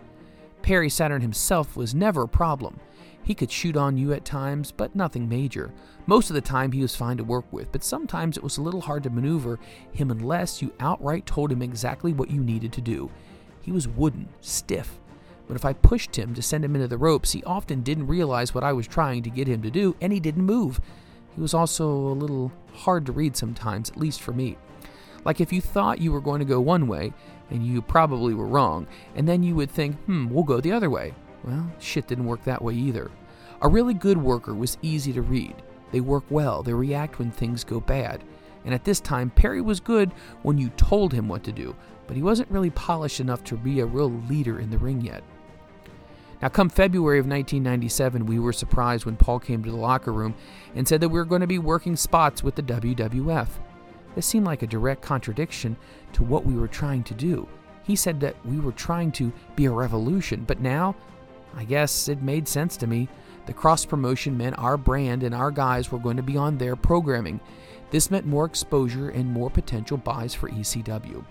Perry 0.64 0.88
Saturn 0.88 1.20
himself 1.20 1.76
was 1.76 1.94
never 1.94 2.22
a 2.22 2.28
problem. 2.28 2.80
He 3.22 3.34
could 3.34 3.52
shoot 3.52 3.76
on 3.76 3.98
you 3.98 4.14
at 4.14 4.24
times, 4.24 4.72
but 4.72 4.96
nothing 4.96 5.28
major. 5.28 5.70
Most 6.06 6.30
of 6.30 6.34
the 6.34 6.40
time, 6.40 6.72
he 6.72 6.80
was 6.80 6.96
fine 6.96 7.18
to 7.18 7.22
work 7.22 7.44
with, 7.52 7.70
but 7.70 7.84
sometimes 7.84 8.38
it 8.38 8.42
was 8.42 8.56
a 8.56 8.62
little 8.62 8.80
hard 8.80 9.02
to 9.02 9.10
maneuver 9.10 9.58
him 9.92 10.10
unless 10.10 10.62
you 10.62 10.72
outright 10.80 11.26
told 11.26 11.52
him 11.52 11.60
exactly 11.60 12.14
what 12.14 12.30
you 12.30 12.42
needed 12.42 12.72
to 12.72 12.80
do. 12.80 13.10
He 13.60 13.72
was 13.72 13.86
wooden, 13.86 14.30
stiff, 14.40 14.98
but 15.46 15.54
if 15.54 15.66
I 15.66 15.74
pushed 15.74 16.16
him 16.16 16.32
to 16.32 16.40
send 16.40 16.64
him 16.64 16.74
into 16.74 16.88
the 16.88 16.96
ropes, 16.96 17.32
he 17.32 17.44
often 17.44 17.82
didn't 17.82 18.06
realize 18.06 18.54
what 18.54 18.64
I 18.64 18.72
was 18.72 18.88
trying 18.88 19.22
to 19.24 19.30
get 19.30 19.46
him 19.46 19.60
to 19.60 19.70
do, 19.70 19.94
and 20.00 20.14
he 20.14 20.18
didn't 20.18 20.46
move. 20.46 20.80
He 21.34 21.42
was 21.42 21.52
also 21.52 21.86
a 21.86 22.16
little 22.16 22.50
hard 22.72 23.04
to 23.04 23.12
read 23.12 23.36
sometimes, 23.36 23.90
at 23.90 23.98
least 23.98 24.22
for 24.22 24.32
me. 24.32 24.56
Like 25.24 25.40
if 25.40 25.52
you 25.52 25.60
thought 25.60 26.00
you 26.00 26.12
were 26.12 26.20
going 26.20 26.40
to 26.40 26.44
go 26.44 26.60
one 26.60 26.86
way, 26.86 27.12
and 27.50 27.66
you 27.66 27.82
probably 27.82 28.34
were 28.34 28.46
wrong, 28.46 28.86
and 29.14 29.28
then 29.28 29.42
you 29.42 29.54
would 29.54 29.70
think, 29.70 29.96
hmm, 30.04 30.28
we'll 30.28 30.44
go 30.44 30.60
the 30.60 30.72
other 30.72 30.90
way. 30.90 31.14
Well, 31.44 31.70
shit 31.78 32.06
didn't 32.06 32.26
work 32.26 32.44
that 32.44 32.62
way 32.62 32.74
either. 32.74 33.10
A 33.62 33.68
really 33.68 33.94
good 33.94 34.18
worker 34.18 34.54
was 34.54 34.78
easy 34.82 35.12
to 35.12 35.22
read. 35.22 35.54
They 35.92 36.00
work 36.00 36.24
well, 36.30 36.62
they 36.62 36.72
react 36.72 37.18
when 37.18 37.30
things 37.30 37.64
go 37.64 37.80
bad. 37.80 38.24
And 38.64 38.74
at 38.74 38.84
this 38.84 39.00
time, 39.00 39.30
Perry 39.30 39.60
was 39.60 39.78
good 39.78 40.12
when 40.42 40.58
you 40.58 40.70
told 40.70 41.12
him 41.12 41.28
what 41.28 41.44
to 41.44 41.52
do, 41.52 41.76
but 42.06 42.16
he 42.16 42.22
wasn't 42.22 42.50
really 42.50 42.70
polished 42.70 43.20
enough 43.20 43.44
to 43.44 43.56
be 43.56 43.80
a 43.80 43.86
real 43.86 44.10
leader 44.10 44.58
in 44.58 44.70
the 44.70 44.78
ring 44.78 45.02
yet. 45.02 45.22
Now, 46.42 46.48
come 46.48 46.68
February 46.68 47.18
of 47.18 47.26
1997, 47.26 48.26
we 48.26 48.38
were 48.38 48.52
surprised 48.52 49.06
when 49.06 49.16
Paul 49.16 49.38
came 49.38 49.62
to 49.64 49.70
the 49.70 49.76
locker 49.76 50.12
room 50.12 50.34
and 50.74 50.86
said 50.88 51.00
that 51.00 51.08
we 51.08 51.18
were 51.18 51.24
going 51.24 51.40
to 51.42 51.46
be 51.46 51.58
working 51.58 51.96
spots 51.96 52.42
with 52.42 52.54
the 52.54 52.62
WWF. 52.62 53.48
This 54.14 54.26
seemed 54.26 54.46
like 54.46 54.62
a 54.62 54.66
direct 54.66 55.02
contradiction 55.02 55.76
to 56.12 56.22
what 56.22 56.46
we 56.46 56.54
were 56.54 56.68
trying 56.68 57.02
to 57.04 57.14
do. 57.14 57.48
He 57.84 57.96
said 57.96 58.20
that 58.20 58.36
we 58.46 58.58
were 58.60 58.72
trying 58.72 59.12
to 59.12 59.32
be 59.56 59.66
a 59.66 59.70
revolution, 59.70 60.44
but 60.46 60.60
now, 60.60 60.94
I 61.54 61.64
guess 61.64 62.08
it 62.08 62.22
made 62.22 62.48
sense 62.48 62.76
to 62.78 62.86
me. 62.86 63.08
The 63.46 63.52
cross 63.52 63.84
promotion 63.84 64.36
meant 64.36 64.58
our 64.58 64.76
brand 64.76 65.22
and 65.22 65.34
our 65.34 65.50
guys 65.50 65.92
were 65.92 65.98
going 65.98 66.16
to 66.16 66.22
be 66.22 66.36
on 66.36 66.56
their 66.56 66.76
programming. 66.76 67.40
This 67.90 68.10
meant 68.10 68.26
more 68.26 68.46
exposure 68.46 69.10
and 69.10 69.30
more 69.30 69.50
potential 69.50 69.98
buys 69.98 70.34
for 70.34 70.48
ECW. 70.48 71.24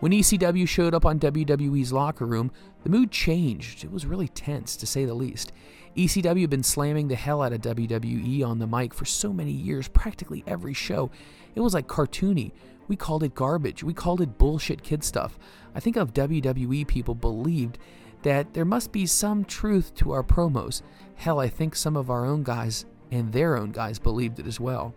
When 0.00 0.12
ECW 0.12 0.68
showed 0.68 0.94
up 0.94 1.04
on 1.04 1.18
WWE's 1.18 1.92
locker 1.92 2.24
room, 2.24 2.52
the 2.84 2.90
mood 2.90 3.10
changed. 3.10 3.82
It 3.82 3.90
was 3.90 4.06
really 4.06 4.28
tense, 4.28 4.76
to 4.76 4.86
say 4.86 5.04
the 5.04 5.14
least. 5.14 5.52
ECW 5.98 6.42
had 6.42 6.50
been 6.50 6.62
slamming 6.62 7.08
the 7.08 7.16
hell 7.16 7.42
out 7.42 7.52
of 7.52 7.60
WWE 7.60 8.46
on 8.46 8.60
the 8.60 8.68
mic 8.68 8.94
for 8.94 9.04
so 9.04 9.32
many 9.32 9.50
years, 9.50 9.88
practically 9.88 10.44
every 10.46 10.72
show. 10.72 11.10
It 11.56 11.60
was 11.60 11.74
like 11.74 11.88
cartoony. 11.88 12.52
We 12.86 12.94
called 12.94 13.24
it 13.24 13.34
garbage. 13.34 13.82
We 13.82 13.94
called 13.94 14.20
it 14.20 14.38
bullshit 14.38 14.84
kid 14.84 15.02
stuff. 15.02 15.40
I 15.74 15.80
think 15.80 15.96
of 15.96 16.14
WWE 16.14 16.86
people 16.86 17.16
believed 17.16 17.78
that 18.22 18.54
there 18.54 18.64
must 18.64 18.92
be 18.92 19.06
some 19.06 19.44
truth 19.44 19.92
to 19.96 20.12
our 20.12 20.22
promos. 20.22 20.82
Hell, 21.16 21.40
I 21.40 21.48
think 21.48 21.74
some 21.74 21.96
of 21.96 22.10
our 22.10 22.24
own 22.24 22.44
guys 22.44 22.86
and 23.10 23.32
their 23.32 23.56
own 23.56 23.72
guys 23.72 23.98
believed 23.98 24.38
it 24.38 24.46
as 24.46 24.60
well. 24.60 24.94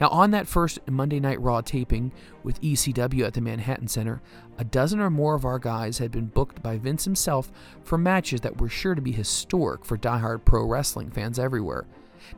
Now, 0.00 0.08
on 0.08 0.30
that 0.30 0.48
first 0.48 0.78
Monday 0.88 1.20
Night 1.20 1.40
Raw 1.40 1.60
taping 1.60 2.12
with 2.42 2.60
ECW 2.62 3.26
at 3.26 3.34
the 3.34 3.42
Manhattan 3.42 3.86
Center, 3.86 4.22
a 4.56 4.64
dozen 4.64 4.98
or 4.98 5.10
more 5.10 5.34
of 5.34 5.44
our 5.44 5.58
guys 5.58 5.98
had 5.98 6.10
been 6.10 6.26
booked 6.26 6.62
by 6.62 6.78
Vince 6.78 7.04
himself 7.04 7.52
for 7.84 7.98
matches 7.98 8.40
that 8.40 8.60
were 8.60 8.68
sure 8.68 8.94
to 8.94 9.02
be 9.02 9.12
historic 9.12 9.84
for 9.84 9.98
die-hard 9.98 10.46
pro 10.46 10.64
wrestling 10.64 11.10
fans 11.10 11.38
everywhere. 11.38 11.86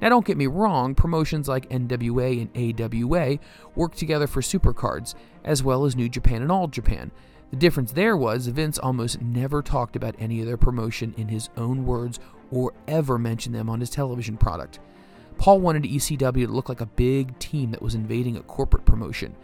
Now, 0.00 0.08
don't 0.08 0.26
get 0.26 0.36
me 0.36 0.46
wrong, 0.48 0.94
promotions 0.94 1.48
like 1.48 1.68
NWA 1.68 2.48
and 2.54 2.80
AWA 2.80 3.38
worked 3.76 3.98
together 3.98 4.26
for 4.26 4.40
supercards, 4.40 5.14
as 5.44 5.62
well 5.62 5.84
as 5.84 5.94
New 5.94 6.08
Japan 6.08 6.42
and 6.42 6.50
All 6.50 6.66
Japan. 6.66 7.12
The 7.50 7.56
difference 7.56 7.92
there 7.92 8.16
was 8.16 8.46
Vince 8.46 8.78
almost 8.78 9.20
never 9.20 9.62
talked 9.62 9.94
about 9.94 10.16
any 10.18 10.40
of 10.40 10.46
their 10.46 10.56
promotion 10.56 11.14
in 11.16 11.28
his 11.28 11.48
own 11.56 11.84
words 11.84 12.18
or 12.50 12.72
ever 12.88 13.18
mentioned 13.18 13.54
them 13.54 13.68
on 13.68 13.80
his 13.80 13.90
television 13.90 14.36
product. 14.36 14.80
Paul 15.42 15.58
wanted 15.58 15.82
ECW 15.82 16.46
to 16.46 16.52
look 16.52 16.68
like 16.68 16.80
a 16.80 16.86
big 16.86 17.36
team 17.40 17.72
that 17.72 17.82
was 17.82 17.96
invading 17.96 18.36
a 18.36 18.42
corporate 18.42 18.84
promotion. 18.84 19.34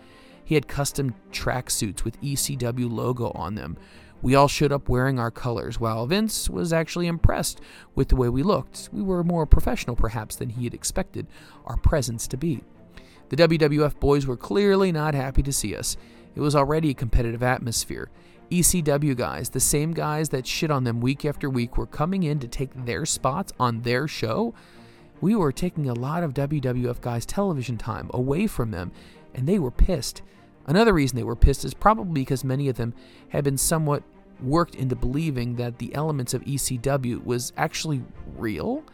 He 0.44 0.54
had 0.54 0.68
custom 0.68 1.12
tracksuits 1.32 2.04
with 2.04 2.20
ECW 2.20 2.88
logo 2.88 3.32
on 3.32 3.56
them, 3.56 3.76
We 4.22 4.36
all 4.36 4.46
showed 4.46 4.70
up 4.70 4.88
wearing 4.88 5.18
our 5.18 5.32
colors, 5.32 5.80
while 5.80 6.06
Vince 6.06 6.48
was 6.48 6.72
actually 6.72 7.08
impressed 7.08 7.60
with 7.96 8.10
the 8.10 8.14
way 8.14 8.28
we 8.28 8.44
looked. 8.44 8.88
We 8.92 9.02
were 9.02 9.24
more 9.24 9.44
professional, 9.44 9.96
perhaps, 9.96 10.36
than 10.36 10.50
he 10.50 10.62
had 10.62 10.72
expected 10.72 11.26
our 11.66 11.76
presence 11.78 12.28
to 12.28 12.36
be. 12.36 12.62
The 13.30 13.36
WWF 13.36 13.98
boys 13.98 14.24
were 14.24 14.36
clearly 14.36 14.92
not 14.92 15.14
happy 15.14 15.42
to 15.42 15.52
see 15.52 15.74
us. 15.74 15.96
It 16.36 16.40
was 16.40 16.54
already 16.54 16.90
a 16.90 16.94
competitive 16.94 17.42
atmosphere. 17.42 18.08
ECW 18.52 19.16
guys, 19.16 19.50
the 19.50 19.58
same 19.58 19.94
guys 19.94 20.28
that 20.28 20.46
shit 20.46 20.70
on 20.70 20.84
them 20.84 21.00
week 21.00 21.24
after 21.24 21.50
week, 21.50 21.76
were 21.76 21.86
coming 21.86 22.22
in 22.22 22.38
to 22.38 22.46
take 22.46 22.70
their 22.86 23.04
spots 23.04 23.52
on 23.58 23.82
their 23.82 24.06
show. 24.06 24.54
We 25.20 25.34
were 25.34 25.52
taking 25.52 25.88
a 25.88 25.94
lot 25.94 26.22
of 26.22 26.34
WWF 26.34 27.00
guys' 27.00 27.26
television 27.26 27.76
time 27.76 28.10
away 28.14 28.46
from 28.46 28.70
them, 28.70 28.92
and 29.34 29.46
they 29.46 29.58
were 29.58 29.70
pissed. 29.70 30.22
Another 30.66 30.92
reason 30.92 31.16
they 31.16 31.24
were 31.24 31.36
pissed 31.36 31.64
is 31.64 31.74
probably 31.74 32.20
because 32.22 32.44
many 32.44 32.68
of 32.68 32.76
them 32.76 32.94
had 33.30 33.44
been 33.44 33.56
somewhat 33.56 34.02
worked 34.40 34.74
into 34.74 34.94
believing 34.94 35.56
that 35.56 35.78
the 35.78 35.94
elements 35.94 36.34
of 36.34 36.44
ECW 36.44 37.24
was 37.24 37.52
actually 37.56 38.02
real. 38.36 38.84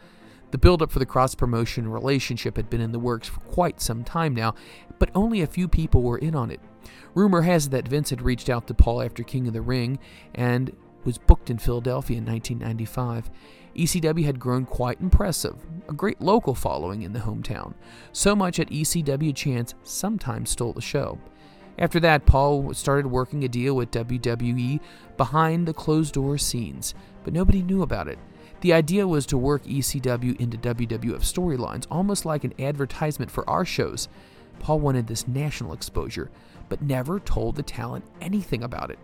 The 0.50 0.58
build-up 0.58 0.92
for 0.92 1.00
the 1.00 1.06
cross-promotion 1.06 1.88
relationship 1.88 2.56
had 2.56 2.70
been 2.70 2.80
in 2.80 2.92
the 2.92 2.98
works 2.98 3.28
for 3.28 3.40
quite 3.40 3.80
some 3.80 4.04
time 4.04 4.34
now, 4.34 4.54
but 4.98 5.10
only 5.14 5.42
a 5.42 5.46
few 5.46 5.68
people 5.68 6.02
were 6.02 6.18
in 6.18 6.34
on 6.34 6.50
it. 6.50 6.60
Rumor 7.14 7.42
has 7.42 7.66
it 7.66 7.70
that 7.70 7.88
Vince 7.88 8.10
had 8.10 8.22
reached 8.22 8.48
out 8.48 8.66
to 8.68 8.74
Paul 8.74 9.02
after 9.02 9.22
King 9.22 9.48
of 9.48 9.52
the 9.52 9.60
Ring 9.60 9.98
and 10.34 10.74
was 11.04 11.18
booked 11.18 11.50
in 11.50 11.58
Philadelphia 11.58 12.18
in 12.18 12.24
1995. 12.24 13.30
ECW 13.76 14.24
had 14.24 14.38
grown 14.38 14.64
quite 14.64 15.00
impressive, 15.00 15.56
a 15.88 15.92
great 15.92 16.20
local 16.20 16.54
following 16.54 17.02
in 17.02 17.12
the 17.12 17.20
hometown, 17.20 17.74
so 18.12 18.34
much 18.34 18.56
that 18.56 18.70
ECW 18.70 19.34
chants 19.34 19.74
sometimes 19.82 20.50
stole 20.50 20.72
the 20.72 20.80
show. 20.80 21.18
After 21.78 21.98
that, 22.00 22.26
Paul 22.26 22.72
started 22.74 23.06
working 23.08 23.42
a 23.44 23.48
deal 23.48 23.74
with 23.74 23.90
WWE 23.90 24.80
behind 25.16 25.66
the 25.66 25.74
closed 25.74 26.14
door 26.14 26.38
scenes, 26.38 26.94
but 27.24 27.32
nobody 27.32 27.62
knew 27.62 27.82
about 27.82 28.08
it. 28.08 28.18
The 28.60 28.72
idea 28.72 29.06
was 29.06 29.26
to 29.26 29.36
work 29.36 29.64
ECW 29.64 30.40
into 30.40 30.56
WWF 30.56 31.20
storylines, 31.20 31.86
almost 31.90 32.24
like 32.24 32.44
an 32.44 32.54
advertisement 32.58 33.30
for 33.30 33.48
our 33.50 33.64
shows. 33.64 34.08
Paul 34.60 34.80
wanted 34.80 35.06
this 35.06 35.28
national 35.28 35.72
exposure, 35.72 36.30
but 36.68 36.80
never 36.80 37.20
told 37.20 37.56
the 37.56 37.62
talent 37.62 38.04
anything 38.20 38.62
about 38.62 38.90
it. 38.90 38.98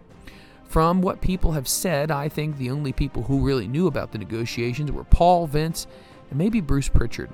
From 0.70 1.02
what 1.02 1.20
people 1.20 1.50
have 1.50 1.66
said, 1.66 2.12
I 2.12 2.28
think 2.28 2.56
the 2.56 2.70
only 2.70 2.92
people 2.92 3.24
who 3.24 3.44
really 3.44 3.66
knew 3.66 3.88
about 3.88 4.12
the 4.12 4.18
negotiations 4.18 4.92
were 4.92 5.02
Paul, 5.02 5.48
Vince, 5.48 5.88
and 6.30 6.38
maybe 6.38 6.60
Bruce 6.60 6.88
Pritchard. 6.88 7.28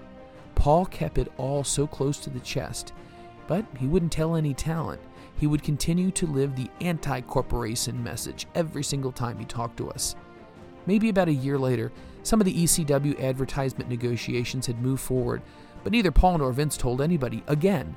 Paul 0.54 0.86
kept 0.86 1.18
it 1.18 1.30
all 1.36 1.62
so 1.62 1.86
close 1.86 2.16
to 2.20 2.30
the 2.30 2.40
chest, 2.40 2.94
but 3.46 3.66
he 3.76 3.88
wouldn't 3.88 4.12
tell 4.12 4.36
any 4.36 4.54
talent 4.54 5.02
he 5.36 5.46
would 5.46 5.62
continue 5.62 6.10
to 6.12 6.26
live 6.26 6.56
the 6.56 6.70
anti 6.80 7.20
corporation 7.20 8.02
message 8.02 8.46
every 8.54 8.82
single 8.82 9.12
time 9.12 9.38
he 9.38 9.44
talked 9.44 9.76
to 9.76 9.90
us. 9.90 10.16
Maybe 10.86 11.10
about 11.10 11.28
a 11.28 11.34
year 11.34 11.58
later, 11.58 11.92
some 12.22 12.40
of 12.40 12.46
the 12.46 12.64
ECW 12.64 13.22
advertisement 13.22 13.90
negotiations 13.90 14.64
had 14.66 14.80
moved 14.80 15.02
forward, 15.02 15.42
but 15.84 15.92
neither 15.92 16.10
Paul 16.10 16.38
nor 16.38 16.52
Vince 16.52 16.78
told 16.78 17.02
anybody. 17.02 17.44
Again, 17.48 17.96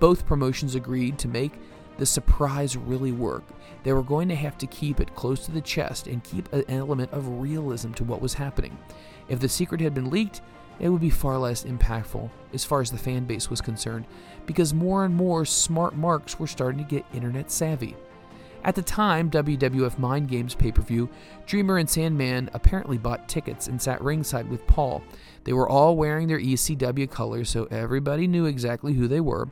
both 0.00 0.26
promotions 0.26 0.74
agreed 0.74 1.16
to 1.18 1.28
make 1.28 1.52
the 2.00 2.06
surprise 2.06 2.78
really 2.78 3.12
work. 3.12 3.44
They 3.82 3.92
were 3.92 4.02
going 4.02 4.28
to 4.30 4.34
have 4.34 4.56
to 4.58 4.66
keep 4.66 5.00
it 5.00 5.14
close 5.14 5.44
to 5.44 5.52
the 5.52 5.60
chest 5.60 6.06
and 6.06 6.24
keep 6.24 6.50
an 6.50 6.64
element 6.68 7.12
of 7.12 7.40
realism 7.40 7.92
to 7.92 8.04
what 8.04 8.22
was 8.22 8.34
happening. 8.34 8.78
If 9.28 9.38
the 9.38 9.50
secret 9.50 9.82
had 9.82 9.94
been 9.94 10.08
leaked, 10.08 10.40
it 10.80 10.88
would 10.88 11.02
be 11.02 11.10
far 11.10 11.36
less 11.36 11.64
impactful 11.64 12.30
as 12.54 12.64
far 12.64 12.80
as 12.80 12.90
the 12.90 12.96
fan 12.96 13.26
base 13.26 13.50
was 13.50 13.60
concerned, 13.60 14.06
because 14.46 14.72
more 14.72 15.04
and 15.04 15.14
more 15.14 15.44
smart 15.44 15.94
marks 15.94 16.40
were 16.40 16.46
starting 16.46 16.82
to 16.82 16.88
get 16.88 17.04
internet 17.12 17.50
savvy. 17.50 17.94
At 18.64 18.74
the 18.74 18.82
time, 18.82 19.30
WWF 19.30 19.98
Mind 19.98 20.28
Games 20.28 20.54
pay 20.54 20.72
per 20.72 20.80
view, 20.82 21.10
Dreamer 21.44 21.76
and 21.76 21.88
Sandman 21.88 22.48
apparently 22.54 22.96
bought 22.96 23.28
tickets 23.28 23.68
and 23.68 23.80
sat 23.80 24.02
ringside 24.02 24.48
with 24.48 24.66
Paul. 24.66 25.02
They 25.44 25.52
were 25.52 25.68
all 25.68 25.96
wearing 25.96 26.28
their 26.28 26.40
ECW 26.40 27.10
colors, 27.10 27.50
so 27.50 27.64
everybody 27.70 28.26
knew 28.26 28.46
exactly 28.46 28.94
who 28.94 29.06
they 29.06 29.20
were. 29.20 29.48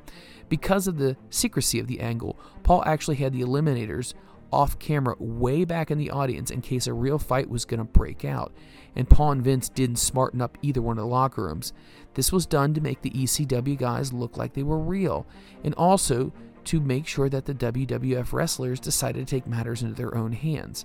Because 0.49 0.87
of 0.87 0.99
the 0.99 1.17
secrecy 1.31 1.79
of 1.79 1.87
the 1.87 2.01
angle, 2.01 2.39
Paul 2.63 2.83
actually 2.87 3.17
had 3.17 3.33
the 3.33 3.43
Eliminators 3.43 4.15
off 4.51 4.79
camera 4.79 5.15
way 5.19 5.65
back 5.65 5.91
in 5.91 5.99
the 5.99 6.11
audience 6.11 6.51
in 6.51 6.63
case 6.63 6.87
a 6.87 6.93
real 6.93 7.19
fight 7.19 7.51
was 7.51 7.67
going 7.67 7.79
to 7.79 7.85
break 7.85 8.25
out 8.25 8.53
and 8.99 9.09
Paul 9.09 9.31
and 9.31 9.43
Vince 9.43 9.69
didn't 9.69 9.97
smarten 9.97 10.43
up 10.43 10.59
either 10.61 10.83
one 10.83 10.99
of 10.99 11.03
the 11.03 11.09
locker 11.09 11.45
rooms. 11.45 11.73
This 12.15 12.33
was 12.33 12.47
done 12.47 12.75
to 12.75 12.81
make 12.81 13.01
the 13.01 13.11
ECW 13.11 13.79
guys 13.79 14.13
look 14.13 14.37
like 14.37 14.55
they 14.55 14.65
were 14.65 14.79
real, 14.79 15.25
and 15.63 15.73
also 15.75 16.33
to 16.65 16.81
make 16.81 17.07
sure 17.07 17.29
that 17.29 17.47
the 17.47 17.55
WWF 17.55 18.33
wrestlers 18.33 18.81
decided 18.81 19.27
to 19.27 19.31
take 19.37 19.47
matters 19.47 19.83
into 19.83 19.95
their 19.95 20.17
own 20.17 20.33
hands. 20.33 20.85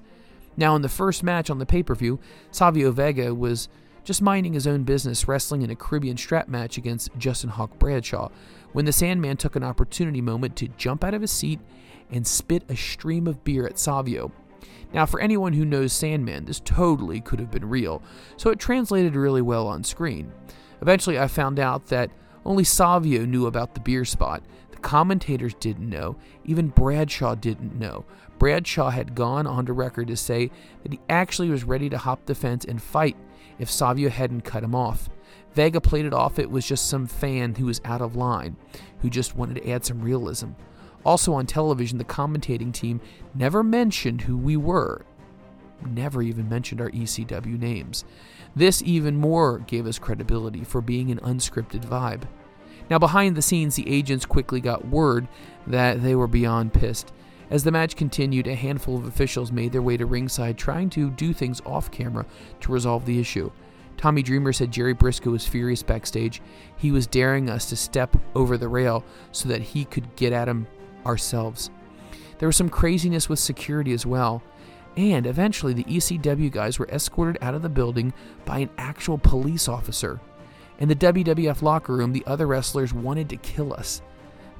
Now, 0.55 0.75
in 0.75 0.83
the 0.83 0.89
first 0.89 1.23
match 1.23 1.49
on 1.49 1.57
the 1.57 1.65
pay 1.65 1.81
per 1.81 1.95
view, 1.95 2.19
Savio 2.51 2.91
Vega 2.91 3.33
was 3.33 3.67
just 4.03 4.21
minding 4.21 4.53
his 4.53 4.67
own 4.67 4.83
business 4.83 5.27
wrestling 5.27 5.61
in 5.61 5.69
a 5.69 5.75
Caribbean 5.75 6.17
strap 6.17 6.47
match 6.47 6.77
against 6.77 7.09
Justin 7.17 7.49
Hawk 7.49 7.77
Bradshaw 7.79 8.29
when 8.73 8.85
the 8.85 8.91
Sandman 8.91 9.37
took 9.37 9.55
an 9.55 9.63
opportunity 9.63 10.21
moment 10.21 10.55
to 10.57 10.67
jump 10.69 11.03
out 11.03 11.13
of 11.13 11.21
his 11.21 11.31
seat 11.31 11.59
and 12.11 12.27
spit 12.27 12.63
a 12.69 12.75
stream 12.75 13.27
of 13.27 13.43
beer 13.43 13.65
at 13.65 13.79
Savio. 13.79 14.31
Now, 14.93 15.05
for 15.05 15.19
anyone 15.19 15.53
who 15.53 15.65
knows 15.65 15.93
Sandman, 15.93 16.45
this 16.45 16.59
totally 16.59 17.19
could 17.19 17.39
have 17.39 17.49
been 17.49 17.67
real, 17.67 18.03
so 18.37 18.49
it 18.51 18.59
translated 18.59 19.15
really 19.15 19.41
well 19.41 19.67
on 19.67 19.83
screen. 19.83 20.31
Eventually, 20.81 21.17
I 21.17 21.27
found 21.27 21.59
out 21.59 21.87
that 21.87 22.11
only 22.45 22.63
Savio 22.63 23.25
knew 23.25 23.47
about 23.47 23.73
the 23.73 23.79
beer 23.79 24.05
spot. 24.05 24.43
The 24.69 24.77
commentators 24.77 25.53
didn't 25.55 25.89
know. 25.89 26.17
Even 26.45 26.67
Bradshaw 26.67 27.35
didn't 27.35 27.79
know. 27.79 28.05
Bradshaw 28.37 28.89
had 28.89 29.15
gone 29.15 29.47
on 29.47 29.65
to 29.65 29.73
record 29.73 30.09
to 30.09 30.17
say 30.17 30.51
that 30.83 30.91
he 30.91 30.99
actually 31.09 31.49
was 31.49 31.63
ready 31.63 31.89
to 31.89 31.97
hop 31.97 32.25
the 32.25 32.35
fence 32.35 32.65
and 32.65 32.81
fight 32.81 33.15
if 33.59 33.69
Savio 33.69 34.09
hadn't 34.09 34.41
cut 34.41 34.63
him 34.63 34.75
off. 34.75 35.09
Vega 35.53 35.79
played 35.79 36.05
it 36.05 36.13
off 36.13 36.39
it 36.39 36.49
was 36.49 36.65
just 36.65 36.89
some 36.89 37.05
fan 37.05 37.55
who 37.55 37.65
was 37.65 37.81
out 37.85 38.01
of 38.01 38.15
line, 38.15 38.55
who 38.99 39.09
just 39.09 39.35
wanted 39.35 39.55
to 39.55 39.69
add 39.69 39.85
some 39.85 40.01
realism. 40.01 40.51
Also 41.05 41.33
on 41.33 41.45
television, 41.45 41.97
the 41.97 42.05
commentating 42.05 42.73
team 42.73 43.01
never 43.35 43.63
mentioned 43.63 44.21
who 44.21 44.37
we 44.37 44.57
were, 44.57 45.05
never 45.85 46.21
even 46.21 46.49
mentioned 46.49 46.81
our 46.81 46.89
ECW 46.91 47.59
names. 47.59 48.05
This 48.55 48.81
even 48.83 49.17
more 49.17 49.59
gave 49.59 49.85
us 49.87 49.99
credibility 49.99 50.63
for 50.63 50.81
being 50.81 51.11
an 51.11 51.19
unscripted 51.19 51.85
vibe. 51.85 52.23
Now, 52.89 52.99
behind 52.99 53.35
the 53.35 53.41
scenes, 53.41 53.75
the 53.75 53.89
agents 53.89 54.25
quickly 54.25 54.59
got 54.59 54.87
word 54.87 55.27
that 55.67 56.03
they 56.03 56.15
were 56.15 56.27
beyond 56.27 56.73
pissed. 56.73 57.13
As 57.49 57.63
the 57.63 57.71
match 57.71 57.95
continued, 57.95 58.47
a 58.47 58.55
handful 58.55 58.97
of 58.97 59.05
officials 59.05 59.51
made 59.51 59.71
their 59.71 59.81
way 59.81 59.97
to 59.97 60.05
ringside 60.05 60.57
trying 60.57 60.89
to 60.91 61.09
do 61.11 61.33
things 61.33 61.61
off 61.65 61.91
camera 61.91 62.25
to 62.61 62.71
resolve 62.71 63.05
the 63.05 63.19
issue. 63.19 63.51
Tommy 63.97 64.23
Dreamer 64.23 64.53
said 64.53 64.71
Jerry 64.71 64.95
Brisco 64.95 65.31
was 65.31 65.47
furious 65.47 65.83
backstage. 65.83 66.41
He 66.77 66.91
was 66.91 67.07
daring 67.07 67.49
us 67.49 67.69
to 67.69 67.75
step 67.75 68.15
over 68.35 68.57
the 68.57 68.67
rail 68.67 69.03
so 69.31 69.47
that 69.49 69.61
he 69.61 69.85
could 69.85 70.15
get 70.15 70.33
at 70.33 70.47
him 70.47 70.67
ourselves. 71.05 71.69
There 72.39 72.47
was 72.47 72.55
some 72.57 72.69
craziness 72.69 73.29
with 73.29 73.39
security 73.39 73.93
as 73.93 74.05
well. 74.05 74.43
And 74.95 75.25
eventually, 75.25 75.73
the 75.73 75.85
ECW 75.85 76.51
guys 76.51 76.77
were 76.77 76.89
escorted 76.89 77.41
out 77.41 77.55
of 77.55 77.61
the 77.61 77.69
building 77.69 78.13
by 78.45 78.59
an 78.59 78.69
actual 78.77 79.17
police 79.17 79.67
officer. 79.67 80.19
In 80.79 80.87
the 80.87 80.95
WWF 80.95 81.61
locker 81.61 81.93
room, 81.93 82.13
the 82.13 82.23
other 82.27 82.45
wrestlers 82.45 82.93
wanted 82.93 83.29
to 83.29 83.37
kill 83.37 83.73
us. 83.73 84.01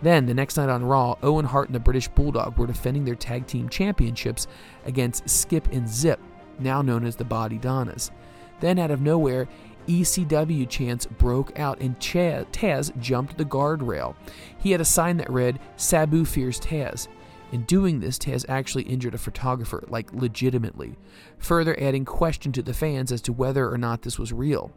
Then, 0.04 0.26
the 0.26 0.34
next 0.34 0.58
night 0.58 0.68
on 0.68 0.84
Raw, 0.84 1.16
Owen 1.24 1.46
Hart 1.46 1.70
and 1.70 1.76
the 1.76 1.80
British 1.80 2.10
Bulldog 2.10 2.58
were 2.58 2.68
defending 2.68 3.06
their 3.06 3.16
tag 3.16 3.48
team 3.48 3.70
championships 3.70 4.48
against 4.86 5.30
Skip 5.30 5.72
and 5.72 5.88
Zip, 5.88 6.20
now 6.60 6.82
known 6.82 7.06
as 7.06 7.16
the 7.16 7.24
Body 7.24 7.58
Donnas. 7.58 8.12
Then, 8.60 8.80
out 8.80 8.92
of 8.92 9.00
nowhere, 9.00 9.48
ECW 9.88 10.68
chants 10.68 11.06
broke 11.06 11.58
out 11.58 11.80
and 11.80 11.98
Taz 12.00 12.98
jumped 13.00 13.38
the 13.38 13.46
guardrail. 13.46 14.16
He 14.58 14.72
had 14.72 14.82
a 14.82 14.86
sign 14.86 15.16
that 15.18 15.30
read, 15.30 15.60
Sabu 15.78 16.26
fears 16.26 16.60
Taz. 16.60 17.08
In 17.54 17.64
doing 17.64 18.02
this, 18.02 18.18
Taz 18.18 18.44
actually 18.50 18.84
injured 18.84 19.14
a 19.14 19.20
photographer, 19.20 19.86
like 19.88 20.12
legitimately, 20.12 20.96
further 21.38 21.80
adding 21.80 22.04
question 22.04 22.52
to 22.52 22.62
the 22.62 22.74
fans 22.74 23.10
as 23.12 23.22
to 23.22 23.32
whether 23.32 23.72
or 23.72 23.78
not 23.78 24.02
this 24.02 24.20
was 24.20 24.34
real. 24.34 24.74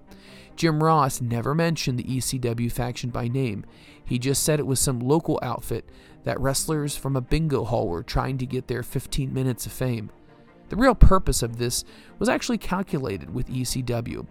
Jim 0.57 0.83
Ross 0.83 1.21
never 1.21 1.55
mentioned 1.55 1.99
the 1.99 2.05
ECW 2.05 2.71
faction 2.71 3.11
by 3.11 3.29
name. 3.29 3.65
He 4.07 4.19
just 4.19 4.43
said 4.43 4.59
it 4.59 4.67
was 4.67 4.81
some 4.81 5.01
local 5.01 5.39
outfit 5.43 5.85
that 6.25 6.41
wrestlers 6.41 6.97
from 6.97 7.17
a 7.17 7.21
bingo 7.21 7.65
hall 7.65 7.89
were 7.89 8.03
trying 8.03 8.39
to 8.39 8.47
get 8.47 8.69
their 8.69 8.83
15 8.83 9.35
minutes 9.35 9.67
of 9.67 9.73
fame. 9.73 10.11
The 10.69 10.77
real 10.77 10.95
purpose 10.95 11.43
of 11.43 11.59
this 11.59 11.85
was 12.19 12.29
actually 12.29 12.59
calculated 12.59 13.35
with 13.35 13.49
ECW. 13.49 14.27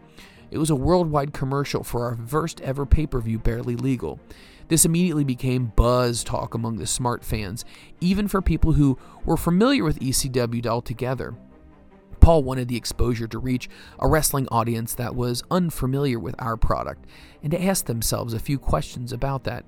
It 0.52 0.58
was 0.58 0.70
a 0.70 0.76
worldwide 0.76 1.34
commercial 1.34 1.84
for 1.84 2.06
our 2.06 2.16
first 2.16 2.62
ever 2.62 2.86
pay 2.86 3.06
per 3.06 3.20
view, 3.20 3.38
Barely 3.38 3.76
Legal. 3.76 4.20
This 4.68 4.86
immediately 4.86 5.24
became 5.24 5.74
buzz 5.76 6.24
talk 6.24 6.54
among 6.56 6.78
the 6.78 6.88
smart 6.88 7.24
fans, 7.24 7.66
even 8.02 8.28
for 8.28 8.42
people 8.42 8.74
who 8.74 8.98
were 9.24 9.38
familiar 9.38 9.84
with 9.84 10.00
ECW 10.00 10.66
altogether. 10.66 11.36
Paul 12.26 12.42
wanted 12.42 12.70
the 12.70 12.76
exposure 12.76 13.28
to 13.28 13.38
reach 13.38 13.70
a 14.00 14.08
wrestling 14.08 14.48
audience 14.50 14.96
that 14.96 15.16
was 15.16 15.44
unfamiliar 15.52 16.18
with 16.18 16.34
our 16.40 16.58
product 16.58 17.06
and 17.44 17.52
to 17.52 17.64
ask 17.64 17.86
themselves 17.86 18.34
a 18.34 18.40
few 18.40 18.58
questions 18.58 19.14
about 19.14 19.44
that. 19.44 19.64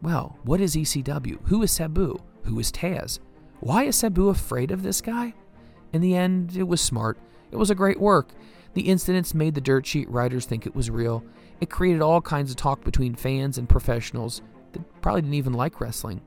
Well, 0.00 0.38
what 0.42 0.58
is 0.58 0.74
ECW? 0.74 1.38
Who 1.48 1.62
is 1.62 1.70
Sabu? 1.70 2.18
Who 2.44 2.58
is 2.60 2.72
Taz? 2.72 3.18
Why 3.60 3.82
is 3.82 3.96
Sabu 3.96 4.30
afraid 4.30 4.70
of 4.70 4.82
this 4.82 5.02
guy? 5.02 5.34
In 5.92 6.00
the 6.00 6.16
end, 6.16 6.56
it 6.56 6.62
was 6.62 6.80
smart. 6.80 7.18
It 7.50 7.56
was 7.56 7.68
a 7.68 7.74
great 7.74 8.00
work. 8.00 8.30
The 8.72 8.88
incidents 8.88 9.34
made 9.34 9.54
the 9.54 9.60
dirt 9.60 9.84
sheet 9.84 10.08
writers 10.08 10.46
think 10.46 10.64
it 10.64 10.74
was 10.74 10.88
real. 10.88 11.22
It 11.60 11.68
created 11.68 12.00
all 12.00 12.22
kinds 12.22 12.48
of 12.48 12.56
talk 12.56 12.84
between 12.84 13.16
fans 13.16 13.58
and 13.58 13.68
professionals 13.68 14.40
that 14.72 15.02
probably 15.02 15.20
didn't 15.20 15.34
even 15.34 15.52
like 15.52 15.78
wrestling. 15.78 16.22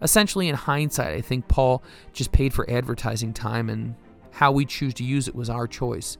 Essentially, 0.00 0.48
in 0.48 0.54
hindsight, 0.54 1.14
I 1.14 1.20
think 1.20 1.46
Paul 1.46 1.82
just 2.14 2.32
paid 2.32 2.54
for 2.54 2.70
advertising 2.70 3.34
time 3.34 3.68
and 3.68 3.96
how 4.36 4.52
we 4.52 4.66
choose 4.66 4.92
to 4.92 5.02
use 5.02 5.28
it 5.28 5.34
was 5.34 5.48
our 5.48 5.66
choice. 5.66 6.18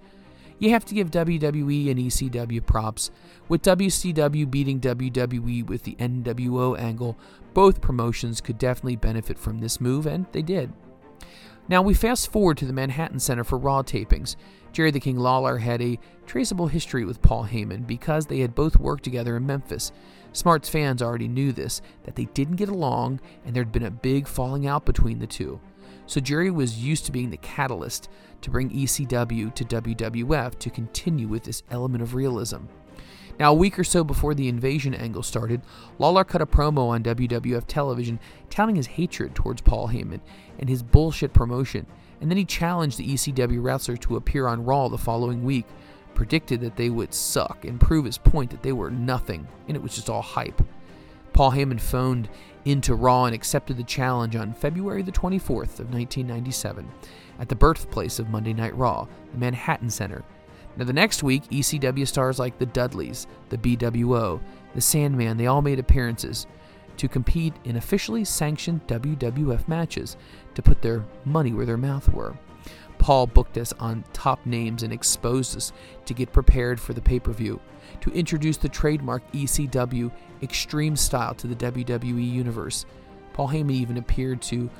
You 0.59 0.71
have 0.71 0.87
to 0.87 0.95
give 0.95 1.11
WWE 1.11 1.91
and 1.91 2.01
ECW 2.01 2.65
props. 2.65 3.11
With 3.47 3.61
WCW 3.61 4.51
beating 4.51 4.81
WWE 4.81 5.67
with 5.67 5.83
the 5.83 5.97
NWO 5.97 6.79
angle, 6.79 7.19
both 7.53 7.83
promotions 7.83 8.41
could 8.41 8.57
definitely 8.57 8.97
benefit 8.97 9.39
from 9.39 9.59
this 9.59 9.83
move, 9.83 10.07
and 10.07 10.25
they 10.33 10.41
did. 10.41 10.73
Now 11.69 11.83
we 11.83 11.93
fast 11.93 12.33
forward 12.33 12.57
to 12.59 12.65
the 12.65 12.73
Manhattan 12.73 13.21
Center 13.21 13.45
for 13.45 13.59
Raw 13.59 13.83
tapings. 13.83 14.37
Jerry 14.73 14.91
the 14.91 14.99
King 14.99 15.19
Lawler 15.19 15.59
had 15.59 15.83
a 15.83 15.99
traceable 16.25 16.69
history 16.69 17.05
with 17.05 17.21
Paul 17.21 17.45
Heyman 17.45 17.87
because 17.87 18.25
they 18.25 18.39
had 18.39 18.55
both 18.55 18.79
worked 18.79 19.05
together 19.05 19.37
in 19.37 19.45
Memphis. 19.45 19.93
Smarts 20.33 20.71
fans 20.71 21.03
already 21.03 21.29
knew 21.29 21.53
this, 21.53 21.83
that 22.05 22.17
they 22.17 22.27
didn't 22.27 22.57
get 22.57 22.71
along 22.71 23.21
and 23.45 23.55
there'd 23.55 23.73
been 23.73 23.85
a 23.85 23.91
big 23.91 24.27
falling 24.27 24.67
out 24.67 24.87
between 24.87 25.19
the 25.19 25.27
two. 25.27 25.61
So 26.07 26.21
Jerry 26.21 26.51
was 26.51 26.79
used 26.79 27.07
to 27.07 27.13
being 27.13 27.31
the 27.31 27.37
catalyst 27.39 28.09
to 28.43 28.51
bring 28.51 28.71
ECW 28.71 29.55
to 29.55 29.65
WWF 29.65 30.59
to 30.59 30.71
continue 30.71 31.29
with 31.29 31.45
this 31.45 31.63
element 31.71 32.03
of 32.03 32.15
realism. 32.15 32.67
Now, 33.39 33.51
a 33.51 33.55
week 33.55 33.79
or 33.79 33.85
so 33.85 34.03
before 34.03 34.35
the 34.35 34.49
invasion 34.49 34.95
angle 34.95 35.23
started, 35.23 35.61
Lawler 35.99 36.25
cut 36.25 36.41
a 36.41 36.47
promo 36.47 36.89
on 36.89 37.03
WWF 37.03 37.65
television 37.67 38.19
touting 38.49 38.77
his 38.77 38.87
hatred 38.87 39.35
towards 39.35 39.61
Paul 39.61 39.89
Heyman 39.89 40.21
and 40.59 40.71
his 40.71 40.83
bullshit 40.83 41.35
promotion, 41.35 41.87
and 42.21 42.31
then 42.31 42.39
he 42.39 42.47
challenged 42.47 42.97
the 42.97 43.07
ECW 43.07 43.63
wrestler 43.63 43.99
to 43.99 44.17
appear 44.17 44.47
on 44.47 44.65
Raw 44.65 44.89
the 44.89 44.97
following 44.97 45.45
week, 45.45 45.67
predicted 46.15 46.63
that 46.63 46.77
they 46.77 46.89
would 46.89 47.13
suck 47.13 47.67
and 47.67 47.79
prove 47.79 48.07
his 48.07 48.17
point 48.17 48.51
that 48.53 48.63
they 48.63 48.73
were 48.73 48.91
nothing, 48.91 49.47
and 49.69 49.77
it 49.77 49.83
was 49.83 49.95
just 49.95 50.09
all 50.09 50.23
hype. 50.23 50.63
Paul 51.35 51.53
Heyman 51.53 51.81
phoned 51.81 52.31
into 52.67 52.97
Raw 52.97 53.25
and 53.25 53.35
accepted 53.35 53.77
the 53.77 53.85
challenge 53.85 54.37
on 54.37 54.53
February 54.53 55.03
the 55.03 55.13
24th 55.13 55.79
of 55.79 55.93
1997 55.93 56.87
at 57.39 57.49
the 57.49 57.55
birthplace 57.55 58.19
of 58.19 58.29
Monday 58.29 58.53
Night 58.53 58.77
Raw, 58.77 59.07
the 59.33 59.39
Manhattan 59.39 59.89
Center. 59.89 60.25
Now, 60.77 60.85
the 60.85 60.93
next 60.93 61.23
week, 61.23 61.45
ECW 61.45 62.07
stars 62.07 62.39
like 62.39 62.59
the 62.59 62.67
Dudleys, 62.67 63.27
the 63.49 63.57
BWO, 63.57 64.41
the 64.75 64.81
Sandman, 64.81 65.37
they 65.37 65.47
all 65.47 65.63
made 65.63 65.79
appearances 65.79 66.47
to 66.97 67.09
compete 67.09 67.55
in 67.65 67.77
officially 67.77 68.25
sanctioned 68.25 68.87
WWF 68.87 69.69
matches 69.69 70.17
to 70.55 70.63
put 70.63 70.83
their 70.83 71.05
money 71.25 71.53
where 71.53 71.67
their 71.67 71.77
mouth 71.77 72.13
were. 72.13 72.37
Paul 72.99 73.27
booked 73.27 73.59
us 73.59 73.73
on 73.75 74.05
top 74.13 74.45
names 74.47 74.83
and 74.83 74.93
exposed 74.93 75.57
us 75.57 75.73
to 76.07 76.15
get 76.15 76.33
prepared 76.33 76.81
for 76.81 76.93
the 76.93 77.01
pay 77.01 77.21
per 77.21 77.33
view, 77.33 77.61
to 78.01 78.11
introduce 78.11 78.57
the 78.57 78.69
trademark 78.69 79.31
ECW 79.33 80.11
extreme 80.43 80.97
style 80.97 81.35
to 81.35 81.47
the 81.47 81.57
WWE 81.57 82.31
universe. 82.31 82.87
Paul 83.33 83.49
Heyman 83.49 83.71
even 83.73 83.99
appeared 83.99 84.41
to 84.43 84.71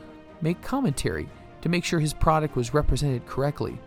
make 0.41 0.61
commentary 0.63 1.29
to 1.63 1.69
make 1.69 1.85
sure 1.85 2.01
his 2.01 2.15
product 2.15 2.57
was 2.57 2.75
represented 2.75 3.27
correctly. 3.27 3.79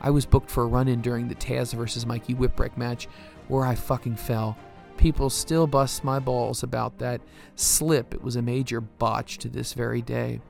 I 0.00 0.10
was 0.10 0.26
booked 0.26 0.50
for 0.50 0.64
a 0.64 0.66
run 0.66 0.88
in 0.88 1.00
during 1.00 1.28
the 1.28 1.34
Taz 1.34 1.74
vs. 1.74 2.06
Mikey 2.06 2.34
Whipwreck 2.34 2.76
match 2.76 3.08
where 3.48 3.64
I 3.64 3.74
fucking 3.74 4.16
fell. 4.16 4.56
People 4.96 5.30
still 5.30 5.66
bust 5.66 6.04
my 6.04 6.18
balls 6.18 6.62
about 6.62 6.98
that 6.98 7.20
slip. 7.56 8.14
It 8.14 8.22
was 8.22 8.36
a 8.36 8.42
major 8.42 8.80
botch 8.80 9.38
to 9.38 9.48
this 9.48 9.72
very 9.72 10.02
day. 10.02 10.40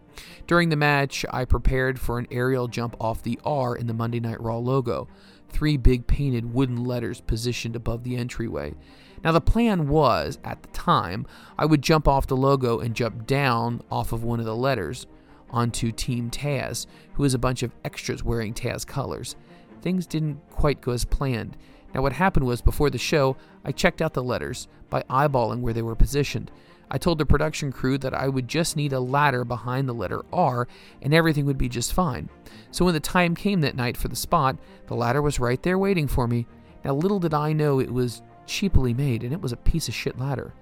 During 0.47 0.69
the 0.69 0.77
match, 0.77 1.25
I 1.31 1.45
prepared 1.45 1.99
for 1.99 2.19
an 2.19 2.27
aerial 2.31 2.69
jump 2.69 2.97
off 3.01 3.23
the 3.23 3.39
R 3.45 3.77
in 3.77 3.87
the 3.87 3.95
Monday 3.95 4.21
Night 4.21 4.41
Raw 4.41 4.59
logo, 4.59 5.09
three 5.49 5.77
big 5.77 6.07
painted 6.07 6.53
wooden 6.53 6.85
letters 6.85 7.21
positioned 7.21 7.77
above 7.77 8.03
the 8.03 8.17
entryway. 8.17 8.75
Now, 9.23 9.33
the 9.33 9.41
plan 9.41 9.89
was, 9.89 10.39
at 10.45 10.63
the 10.63 10.69
time, 10.69 11.27
I 11.57 11.65
would 11.65 11.81
jump 11.81 12.07
off 12.07 12.27
the 12.27 12.37
logo 12.37 12.81
and 12.81 12.95
jump 12.95 13.27
down 13.27 13.81
off 13.91 14.13
of 14.13 14.23
one 14.23 14.39
of 14.39 14.47
the 14.47 14.57
letters 14.57 15.07
onto 15.51 15.93
Team 15.93 16.31
Taz, 16.31 16.87
who 17.15 17.23
was 17.23 17.33
a 17.33 17.39
bunch 17.39 17.63
of 17.63 17.73
extras 17.85 18.23
wearing 18.23 18.53
Taz 18.53 18.87
colors. 18.87 19.37
Things 19.81 20.07
didn't 20.07 20.41
quite 20.51 20.81
go 20.81 20.93
as 20.93 21.05
planned. 21.05 21.57
Now, 21.95 22.03
what 22.03 22.13
happened 22.13 22.45
was, 22.45 22.61
before 22.61 22.91
the 22.91 22.99
show, 22.99 23.37
I 23.65 23.73
checked 23.73 24.03
out 24.03 24.15
the 24.15 24.23
letters 24.23 24.69
by 24.91 25.03
eyeballing 25.09 25.61
where 25.61 25.73
they 25.73 25.83
were 25.83 25.95
positioned. 25.95 26.51
I 26.91 26.99
told 26.99 27.19
the 27.19 27.27
production 27.27 27.73
crew 27.73 27.99
that 27.99 28.15
I 28.15 28.29
would 28.29 28.49
just 28.49 28.77
need 28.77 28.93
a 28.93 29.01
ladder 29.01 29.45
behind 29.45 29.89
the 29.89 29.95
letter 29.95 30.25
R 30.33 30.69
and 31.03 31.15
everything 31.15 31.47
would 31.47 31.59
be 31.59 31.69
just 31.69 31.93
fine. 31.93 32.29
So 32.71 32.85
when 32.85 32.95
the 32.95 33.01
time 33.01 33.35
came 33.35 33.61
that 33.63 33.77
night 33.77 33.97
for 33.97 34.09
the 34.09 34.17
spot, 34.17 34.57
the 34.87 34.95
ladder 34.95 35.23
was 35.23 35.41
right 35.41 35.63
there 35.63 35.79
waiting 35.79 36.07
for 36.07 36.27
me. 36.27 36.47
Now, 36.85 36.95
little 36.95 37.19
did 37.19 37.35
I 37.35 37.53
know 37.53 37.81
it 37.81 37.93
was 37.93 38.23
cheaply 38.47 38.93
made 38.93 39.25
and 39.25 39.33
it 39.33 39.41
was 39.41 39.53
a 39.53 39.57
piece 39.57 39.89
of 39.89 39.95
shit 39.95 40.19
ladder. 40.19 40.53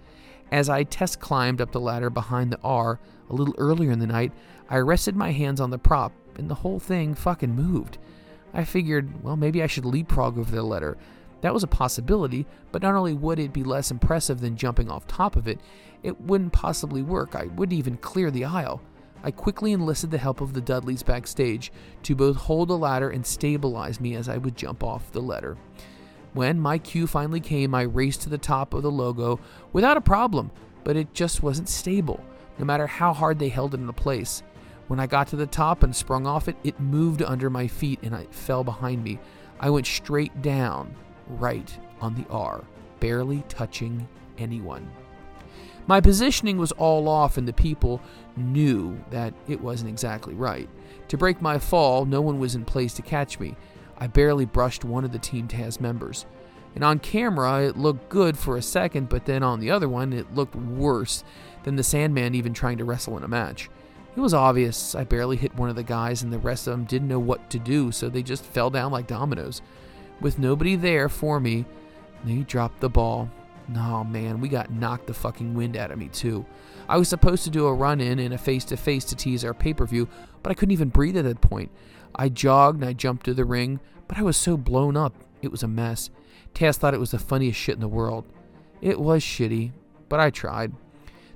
As 0.52 0.68
I 0.68 0.84
test 0.84 1.18
climbed 1.18 1.60
up 1.60 1.72
the 1.72 1.80
ladder 1.80 2.10
behind 2.10 2.52
the 2.52 2.60
R 2.62 3.00
a 3.28 3.34
little 3.34 3.54
earlier 3.58 3.90
in 3.90 3.98
the 3.98 4.06
night, 4.06 4.32
I 4.68 4.78
rested 4.78 5.16
my 5.16 5.32
hands 5.32 5.60
on 5.60 5.70
the 5.70 5.78
prop 5.78 6.12
and 6.36 6.48
the 6.48 6.54
whole 6.54 6.78
thing 6.78 7.14
fucking 7.14 7.54
moved. 7.54 7.98
I 8.54 8.64
figured, 8.64 9.22
well, 9.22 9.36
maybe 9.36 9.62
I 9.62 9.66
should 9.66 9.84
leapfrog 9.84 10.38
over 10.38 10.54
the 10.54 10.62
ladder. 10.62 10.98
That 11.42 11.52
was 11.52 11.62
a 11.62 11.68
possibility, 11.68 12.46
but 12.70 12.82
not 12.82 12.94
only 12.94 13.12
would 13.12 13.38
it 13.38 13.52
be 13.52 13.64
less 13.64 13.90
impressive 13.90 14.40
than 14.40 14.56
jumping 14.56 14.90
off 14.90 15.06
top 15.06 15.36
of 15.36 15.46
it, 15.46 15.60
it 16.02 16.20
wouldn't 16.20 16.52
possibly 16.52 17.02
work. 17.02 17.34
I 17.34 17.44
wouldn't 17.46 17.78
even 17.78 17.96
clear 17.98 18.30
the 18.30 18.44
aisle. 18.44 18.80
I 19.24 19.30
quickly 19.30 19.72
enlisted 19.72 20.10
the 20.10 20.18
help 20.18 20.40
of 20.40 20.52
the 20.52 20.60
Dudleys 20.60 21.02
backstage 21.02 21.72
to 22.04 22.14
both 22.14 22.36
hold 22.36 22.68
the 22.68 22.78
ladder 22.78 23.10
and 23.10 23.24
stabilize 23.24 24.00
me 24.00 24.14
as 24.14 24.28
I 24.28 24.36
would 24.36 24.56
jump 24.56 24.82
off 24.82 25.12
the 25.12 25.20
ladder. 25.20 25.56
When 26.32 26.58
my 26.58 26.78
cue 26.78 27.06
finally 27.06 27.40
came, 27.40 27.74
I 27.74 27.82
raced 27.82 28.22
to 28.22 28.30
the 28.30 28.38
top 28.38 28.72
of 28.72 28.82
the 28.82 28.90
logo 28.90 29.38
without 29.72 29.96
a 29.96 30.00
problem, 30.00 30.50
but 30.82 30.96
it 30.96 31.12
just 31.12 31.42
wasn't 31.42 31.68
stable, 31.68 32.24
no 32.58 32.64
matter 32.64 32.86
how 32.86 33.12
hard 33.12 33.38
they 33.38 33.48
held 33.48 33.74
it 33.74 33.80
into 33.80 33.92
place. 33.92 34.42
When 34.88 34.98
I 34.98 35.06
got 35.06 35.28
to 35.28 35.36
the 35.36 35.46
top 35.46 35.82
and 35.82 35.94
sprung 35.94 36.26
off 36.26 36.48
it, 36.48 36.56
it 36.64 36.80
moved 36.80 37.22
under 37.22 37.50
my 37.50 37.66
feet 37.66 38.00
and 38.02 38.14
it 38.14 38.34
fell 38.34 38.64
behind 38.64 39.04
me. 39.04 39.18
I 39.60 39.70
went 39.70 39.86
straight 39.86 40.42
down, 40.42 40.96
right 41.38 41.76
on 42.00 42.14
the 42.14 42.26
R, 42.30 42.64
barely 43.00 43.42
touching 43.48 44.06
anyone. 44.38 44.90
My 45.86 46.00
positioning 46.00 46.58
was 46.58 46.72
all 46.72 47.08
off, 47.08 47.36
and 47.36 47.46
the 47.46 47.52
people 47.52 48.00
knew 48.36 49.02
that 49.10 49.34
it 49.48 49.60
wasn't 49.60 49.90
exactly 49.90 50.34
right. 50.34 50.68
To 51.08 51.18
break 51.18 51.42
my 51.42 51.58
fall, 51.58 52.04
no 52.04 52.20
one 52.20 52.38
was 52.38 52.54
in 52.54 52.64
place 52.64 52.94
to 52.94 53.02
catch 53.02 53.40
me. 53.40 53.56
I 53.98 54.06
barely 54.06 54.46
brushed 54.46 54.84
one 54.84 55.04
of 55.04 55.12
the 55.12 55.18
Team 55.18 55.48
Taz 55.48 55.80
members. 55.80 56.24
And 56.74 56.82
on 56.82 57.00
camera, 57.00 57.64
it 57.64 57.76
looked 57.76 58.08
good 58.08 58.38
for 58.38 58.56
a 58.56 58.62
second, 58.62 59.08
but 59.08 59.26
then 59.26 59.42
on 59.42 59.60
the 59.60 59.70
other 59.70 59.88
one, 59.88 60.12
it 60.12 60.34
looked 60.34 60.56
worse 60.56 61.24
than 61.64 61.76
the 61.76 61.82
Sandman 61.82 62.34
even 62.34 62.54
trying 62.54 62.78
to 62.78 62.84
wrestle 62.84 63.16
in 63.16 63.24
a 63.24 63.28
match. 63.28 63.68
It 64.16 64.20
was 64.20 64.34
obvious 64.34 64.94
I 64.94 65.04
barely 65.04 65.36
hit 65.36 65.54
one 65.54 65.68
of 65.68 65.76
the 65.76 65.82
guys, 65.82 66.22
and 66.22 66.32
the 66.32 66.38
rest 66.38 66.66
of 66.66 66.72
them 66.72 66.84
didn't 66.84 67.08
know 67.08 67.18
what 67.18 67.50
to 67.50 67.58
do, 67.58 67.92
so 67.92 68.08
they 68.08 68.22
just 68.22 68.44
fell 68.44 68.70
down 68.70 68.92
like 68.92 69.06
dominoes. 69.06 69.62
With 70.22 70.38
nobody 70.38 70.76
there 70.76 71.08
for 71.08 71.40
me, 71.40 71.64
they 72.24 72.38
dropped 72.38 72.80
the 72.80 72.88
ball. 72.88 73.28
No, 73.68 74.04
man, 74.04 74.40
we 74.40 74.48
got 74.48 74.70
knocked 74.70 75.08
the 75.08 75.14
fucking 75.14 75.54
wind 75.54 75.76
out 75.76 75.90
of 75.90 75.98
me, 75.98 76.08
too. 76.08 76.46
I 76.88 76.96
was 76.96 77.08
supposed 77.08 77.42
to 77.44 77.50
do 77.50 77.66
a 77.66 77.74
run 77.74 78.00
in 78.00 78.20
and 78.20 78.32
a 78.32 78.38
face 78.38 78.64
to 78.66 78.76
face 78.76 79.04
to 79.06 79.16
tease 79.16 79.44
our 79.44 79.52
pay 79.52 79.74
per 79.74 79.84
view, 79.84 80.08
but 80.42 80.50
I 80.50 80.54
couldn't 80.54 80.72
even 80.72 80.90
breathe 80.90 81.16
at 81.16 81.24
that 81.24 81.40
point. 81.40 81.72
I 82.14 82.28
jogged 82.28 82.80
and 82.80 82.88
I 82.88 82.92
jumped 82.92 83.24
to 83.24 83.34
the 83.34 83.44
ring, 83.44 83.80
but 84.06 84.16
I 84.16 84.22
was 84.22 84.36
so 84.36 84.56
blown 84.56 84.96
up, 84.96 85.14
it 85.42 85.50
was 85.50 85.64
a 85.64 85.68
mess. 85.68 86.10
Taz 86.54 86.76
thought 86.76 86.94
it 86.94 87.00
was 87.00 87.10
the 87.10 87.18
funniest 87.18 87.58
shit 87.58 87.74
in 87.74 87.80
the 87.80 87.88
world. 87.88 88.24
It 88.80 89.00
was 89.00 89.22
shitty, 89.22 89.72
but 90.08 90.20
I 90.20 90.30
tried. 90.30 90.72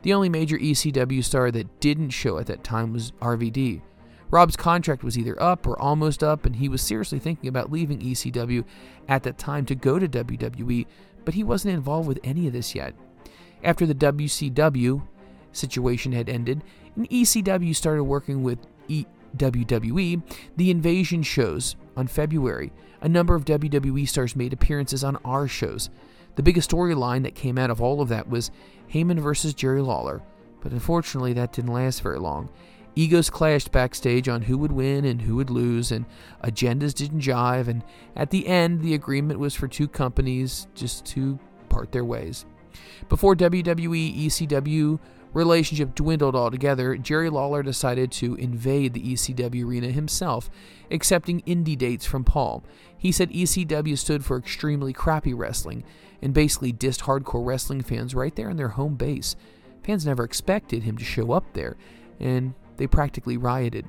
The 0.02 0.12
only 0.12 0.28
major 0.28 0.58
ECW 0.58 1.24
star 1.24 1.50
that 1.50 1.80
didn't 1.80 2.10
show 2.10 2.38
at 2.38 2.46
that 2.46 2.62
time 2.62 2.92
was 2.92 3.10
RVD. 3.20 3.80
Rob's 4.30 4.56
contract 4.56 5.04
was 5.04 5.16
either 5.16 5.40
up 5.40 5.66
or 5.66 5.80
almost 5.80 6.22
up, 6.22 6.46
and 6.46 6.56
he 6.56 6.68
was 6.68 6.82
seriously 6.82 7.18
thinking 7.18 7.48
about 7.48 7.70
leaving 7.70 8.00
ECW 8.00 8.64
at 9.08 9.22
that 9.22 9.38
time 9.38 9.64
to 9.66 9.74
go 9.74 9.98
to 9.98 10.08
WWE, 10.08 10.86
but 11.24 11.34
he 11.34 11.44
wasn't 11.44 11.74
involved 11.74 12.08
with 12.08 12.18
any 12.24 12.46
of 12.46 12.52
this 12.52 12.74
yet. 12.74 12.94
After 13.62 13.86
the 13.86 13.94
WCW 13.94 15.02
situation 15.52 16.12
had 16.12 16.28
ended, 16.28 16.62
and 16.94 17.08
ECW 17.08 17.74
started 17.74 18.04
working 18.04 18.42
with 18.42 18.58
e- 18.88 19.06
WWE, 19.36 20.22
the 20.56 20.70
Invasion 20.70 21.22
shows 21.22 21.76
on 21.96 22.06
February. 22.06 22.72
A 23.00 23.08
number 23.08 23.34
of 23.34 23.44
WWE 23.44 24.08
stars 24.08 24.34
made 24.34 24.52
appearances 24.52 25.04
on 25.04 25.16
our 25.24 25.46
shows. 25.46 25.90
The 26.36 26.42
biggest 26.42 26.70
storyline 26.70 27.22
that 27.22 27.34
came 27.34 27.58
out 27.58 27.70
of 27.70 27.80
all 27.80 28.00
of 28.00 28.08
that 28.08 28.28
was 28.28 28.50
Heyman 28.92 29.18
versus 29.20 29.54
Jerry 29.54 29.80
Lawler, 29.80 30.22
but 30.60 30.72
unfortunately 30.72 31.32
that 31.34 31.52
didn't 31.52 31.72
last 31.72 32.02
very 32.02 32.18
long. 32.18 32.50
Egos 32.96 33.28
clashed 33.28 33.70
backstage 33.70 34.26
on 34.26 34.42
who 34.42 34.56
would 34.56 34.72
win 34.72 35.04
and 35.04 35.22
who 35.22 35.36
would 35.36 35.50
lose, 35.50 35.92
and 35.92 36.06
agendas 36.42 36.94
didn't 36.94 37.20
jive, 37.20 37.68
and 37.68 37.84
at 38.16 38.30
the 38.30 38.46
end, 38.48 38.80
the 38.80 38.94
agreement 38.94 39.38
was 39.38 39.54
for 39.54 39.68
two 39.68 39.86
companies 39.86 40.66
just 40.74 41.04
to 41.04 41.38
part 41.68 41.92
their 41.92 42.04
ways. 42.04 42.46
Before 43.10 43.36
WWE, 43.36 44.26
ECW 44.26 44.98
relationship 45.34 45.94
dwindled 45.94 46.34
altogether, 46.34 46.96
Jerry 46.96 47.28
Lawler 47.28 47.62
decided 47.62 48.10
to 48.12 48.34
invade 48.36 48.94
the 48.94 49.12
ECW 49.12 49.64
arena 49.64 49.88
himself, 49.88 50.48
accepting 50.90 51.42
indie 51.42 51.76
dates 51.76 52.06
from 52.06 52.24
Paul. 52.24 52.64
He 52.96 53.12
said 53.12 53.30
ECW 53.30 53.98
stood 53.98 54.24
for 54.24 54.38
extremely 54.38 54.94
crappy 54.94 55.34
wrestling 55.34 55.84
and 56.22 56.32
basically 56.32 56.72
dissed 56.72 57.02
hardcore 57.02 57.44
wrestling 57.44 57.82
fans 57.82 58.14
right 58.14 58.34
there 58.34 58.48
in 58.48 58.56
their 58.56 58.68
home 58.68 58.94
base. 58.94 59.36
Fans 59.84 60.06
never 60.06 60.24
expected 60.24 60.84
him 60.84 60.96
to 60.96 61.04
show 61.04 61.32
up 61.32 61.52
there, 61.52 61.76
and 62.18 62.54
they 62.76 62.86
practically 62.86 63.36
rioted. 63.36 63.86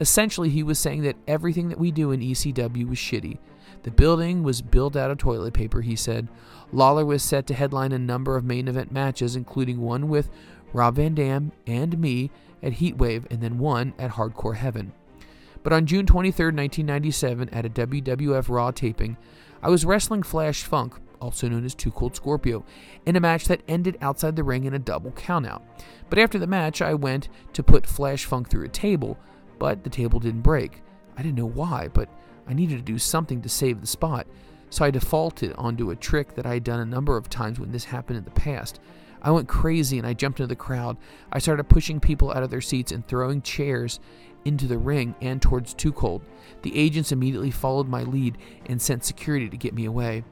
Essentially, 0.00 0.48
he 0.48 0.62
was 0.62 0.78
saying 0.78 1.02
that 1.02 1.16
everything 1.28 1.68
that 1.68 1.78
we 1.78 1.90
do 1.90 2.10
in 2.10 2.20
ECW 2.20 2.88
was 2.88 2.98
shitty. 2.98 3.38
The 3.82 3.90
building 3.90 4.42
was 4.42 4.62
built 4.62 4.96
out 4.96 5.10
of 5.10 5.18
toilet 5.18 5.54
paper, 5.54 5.82
he 5.82 5.96
said. 5.96 6.28
Lawler 6.72 7.04
was 7.04 7.22
set 7.22 7.46
to 7.48 7.54
headline 7.54 7.92
a 7.92 7.98
number 7.98 8.36
of 8.36 8.44
main 8.44 8.68
event 8.68 8.92
matches, 8.92 9.36
including 9.36 9.80
one 9.80 10.08
with 10.08 10.30
Rob 10.72 10.96
Van 10.96 11.14
Dam 11.14 11.52
and 11.66 11.98
me 11.98 12.30
at 12.62 12.74
Heatwave, 12.74 13.30
and 13.30 13.40
then 13.40 13.58
one 13.58 13.94
at 13.98 14.12
Hardcore 14.12 14.56
Heaven. 14.56 14.92
But 15.62 15.72
on 15.72 15.86
June 15.86 16.06
23, 16.06 16.46
1997, 16.46 17.48
at 17.50 17.66
a 17.66 17.70
WWF 17.70 18.48
Raw 18.48 18.70
taping, 18.70 19.16
I 19.62 19.68
was 19.68 19.84
wrestling 19.84 20.22
Flash 20.22 20.62
Funk, 20.62 20.94
also 21.20 21.48
known 21.48 21.64
as 21.64 21.74
Too 21.74 21.90
Cold 21.90 22.16
Scorpio, 22.16 22.64
in 23.06 23.16
a 23.16 23.20
match 23.20 23.46
that 23.46 23.62
ended 23.68 23.98
outside 24.00 24.36
the 24.36 24.44
ring 24.44 24.64
in 24.64 24.74
a 24.74 24.78
double 24.78 25.12
countout. 25.12 25.62
But 26.08 26.18
after 26.18 26.38
the 26.38 26.46
match, 26.46 26.82
I 26.82 26.94
went 26.94 27.28
to 27.52 27.62
put 27.62 27.86
Flash 27.86 28.24
Funk 28.24 28.48
through 28.48 28.64
a 28.64 28.68
table, 28.68 29.18
but 29.58 29.84
the 29.84 29.90
table 29.90 30.18
didn't 30.20 30.40
break. 30.40 30.82
I 31.16 31.22
didn't 31.22 31.38
know 31.38 31.46
why, 31.46 31.88
but 31.92 32.08
I 32.48 32.54
needed 32.54 32.78
to 32.78 32.92
do 32.92 32.98
something 32.98 33.42
to 33.42 33.48
save 33.48 33.80
the 33.80 33.86
spot, 33.86 34.26
so 34.70 34.84
I 34.84 34.90
defaulted 34.90 35.52
onto 35.56 35.90
a 35.90 35.96
trick 35.96 36.34
that 36.34 36.46
I 36.46 36.54
had 36.54 36.64
done 36.64 36.80
a 36.80 36.84
number 36.84 37.16
of 37.16 37.28
times 37.28 37.60
when 37.60 37.70
this 37.70 37.84
happened 37.84 38.18
in 38.18 38.24
the 38.24 38.30
past. 38.30 38.80
I 39.22 39.30
went 39.30 39.48
crazy 39.48 39.98
and 39.98 40.06
I 40.06 40.14
jumped 40.14 40.40
into 40.40 40.48
the 40.48 40.56
crowd. 40.56 40.96
I 41.32 41.38
started 41.40 41.64
pushing 41.64 42.00
people 42.00 42.32
out 42.32 42.42
of 42.42 42.50
their 42.50 42.60
seats 42.60 42.90
and 42.90 43.06
throwing 43.06 43.42
chairs 43.42 44.00
into 44.44 44.66
the 44.66 44.78
ring 44.78 45.14
and 45.20 45.42
towards 45.42 45.74
Too 45.74 45.92
Cold. 45.92 46.22
The 46.62 46.78
agents 46.78 47.12
immediately 47.12 47.50
followed 47.50 47.88
my 47.88 48.02
lead 48.02 48.38
and 48.66 48.80
sent 48.80 49.04
security 49.04 49.48
to 49.50 49.56
get 49.56 49.74
me 49.74 49.84
away. 49.84 50.24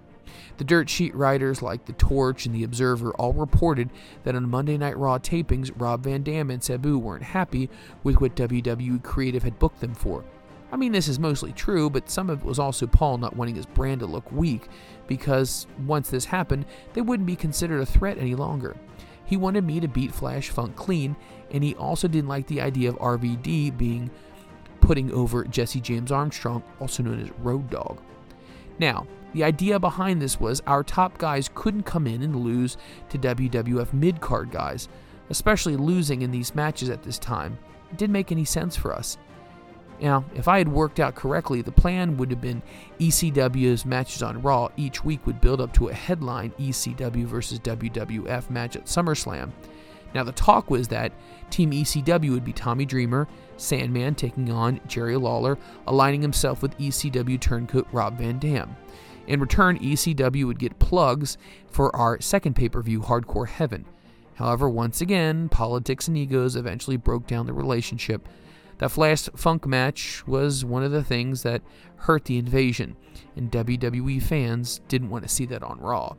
The 0.57 0.65
dirt 0.65 0.91
sheet 0.91 1.15
writers 1.15 1.63
like 1.63 1.85
The 1.87 1.93
Torch 1.93 2.47
and 2.47 2.55
The 2.55 2.65
Observer 2.65 3.13
all 3.13 3.33
reported 3.33 3.91
that 4.25 4.35
on 4.35 4.49
Monday 4.49 4.77
Night 4.77 4.97
Raw 4.97 5.19
tapings, 5.19 5.71
Rob 5.77 6.05
Van 6.05 6.23
Dam 6.23 6.51
and 6.51 6.63
Sabu 6.63 6.99
weren't 6.99 7.23
happy 7.23 7.71
with 8.03 8.21
what 8.21 8.37
WWE 8.37 9.03
Creative 9.03 9.43
had 9.43 9.59
booked 9.59 9.81
them 9.81 9.95
for. 9.95 10.25
I 10.71 10.77
mean, 10.77 10.93
this 10.93 11.09
is 11.09 11.19
mostly 11.19 11.53
true, 11.53 11.89
but 11.89 12.11
some 12.11 12.29
of 12.29 12.41
it 12.41 12.45
was 12.45 12.59
also 12.59 12.87
Paul 12.87 13.19
not 13.19 13.37
wanting 13.37 13.55
his 13.55 13.67
brand 13.67 14.01
to 14.01 14.07
look 14.07 14.31
weak, 14.31 14.69
because 15.07 15.67
once 15.87 16.11
this 16.11 16.27
happened, 16.27 16.67
they 16.93 17.01
wouldn't 17.01 17.27
be 17.27 17.37
considered 17.37 17.81
a 17.81 17.87
threat 17.87 18.19
any 18.19 18.35
longer. 18.35 18.77
He 19.25 19.37
wanted 19.37 19.65
me 19.65 19.81
to 19.81 19.89
beat 19.89 20.13
Flash 20.13 20.51
Funk 20.51 20.77
clean, 20.77 21.17
and 21.51 21.65
he 21.65 21.75
also 21.75 22.09
didn't 22.09 22.29
like 22.29 22.47
the 22.47 22.61
idea 22.61 22.91
of 22.91 22.99
RVD 22.99 23.79
being 23.79 24.11
putting 24.81 25.13
over 25.13 25.45
Jesse 25.45 25.81
James 25.81 26.13
Armstrong, 26.13 26.63
also 26.81 27.03
known 27.03 27.21
as 27.21 27.31
Road 27.41 27.71
Dog. 27.71 28.01
Now, 28.79 29.07
the 29.35 29.45
idea 29.45 29.79
behind 29.79 30.21
this 30.21 30.41
was 30.41 30.63
our 30.67 30.83
top 30.83 31.19
guys 31.19 31.51
couldn't 31.55 31.83
come 31.83 32.07
in 32.07 32.23
and 32.23 32.37
lose 32.37 32.77
to 33.11 33.19
WWF 33.19 33.93
mid 33.93 34.21
card 34.21 34.51
guys, 34.51 34.89
especially 35.31 35.77
losing 35.77 36.23
in 36.23 36.31
these 36.31 36.55
matches 36.55 36.89
at 36.89 37.03
this 37.03 37.19
time. 37.19 37.59
It 37.91 37.99
didn't 37.99 38.13
make 38.13 38.33
any 38.33 38.45
sense 38.45 38.77
for 38.77 38.95
us. 38.95 39.19
Now, 40.01 40.25
if 40.35 40.47
I 40.47 40.59
had 40.59 40.69
worked 40.69 41.01
out 41.01 41.17
correctly, 41.17 41.61
the 41.61 41.73
plan 41.73 42.17
would 42.19 42.31
have 42.31 42.41
been 42.41 42.63
ECW's 43.01 43.85
matches 43.85 44.23
on 44.23 44.43
Raw 44.43 44.69
each 44.77 45.05
week 45.05 45.27
would 45.27 45.41
build 45.41 45.61
up 45.61 45.73
to 45.75 45.89
a 45.89 45.95
headline 45.95 46.53
ECW 46.53 47.25
versus 47.25 47.59
WWF 47.61 48.49
match 48.49 48.77
at 48.77 48.87
SummerSlam. 48.87 49.51
Now, 50.15 50.25
the 50.25 50.33
talk 50.33 50.71
was 50.71 50.89
that 50.89 51.13
Team 51.51 51.73
ECW 51.73 52.31
would 52.31 52.45
be 52.45 52.53
Tommy 52.53 52.87
Dreamer, 52.87 53.29
Sandman 53.57 54.15
taking 54.15 54.51
on 54.51 54.81
Jerry 54.87 55.17
Lawler, 55.17 55.59
aligning 55.87 56.23
himself 56.23 56.63
with 56.63 56.79
ECW 56.79 57.39
turncoat 57.41 57.87
Rob 57.93 58.19
Van 58.19 58.39
Dam. 58.39 58.77
In 59.29 59.41
return, 59.41 59.79
ECW 59.79 60.47
would 60.47 60.59
get 60.59 60.79
plugs 60.79 61.37
for 61.71 61.95
our 61.95 62.19
second 62.19 62.57
pay 62.57 62.71
per 62.71 62.81
view, 62.81 63.01
Hardcore 63.01 63.47
Heaven. 63.47 63.85
However, 64.37 64.71
once 64.71 65.03
again, 65.03 65.51
politics 65.51 66.09
and 66.09 66.17
egos 66.17 66.57
eventually 66.57 66.97
broke 66.97 67.27
down 67.27 67.47
the 67.47 67.53
relationship 67.53 68.27
that 68.79 68.91
Flash 68.91 69.29
Funk 69.37 69.67
match 69.67 70.27
was 70.27 70.65
one 70.65 70.83
of 70.83 70.93
the 70.93 71.05
things 71.05 71.43
that 71.43 71.63
hurt 71.97 72.25
the 72.25 72.39
invasion, 72.39 72.97
and 73.37 73.51
WWE 73.51 74.23
fans 74.23 74.81
didn't 74.89 75.11
want 75.11 75.25
to 75.25 75.29
see 75.29 75.45
that 75.47 75.63
on 75.63 75.79
Raw. 75.79 76.15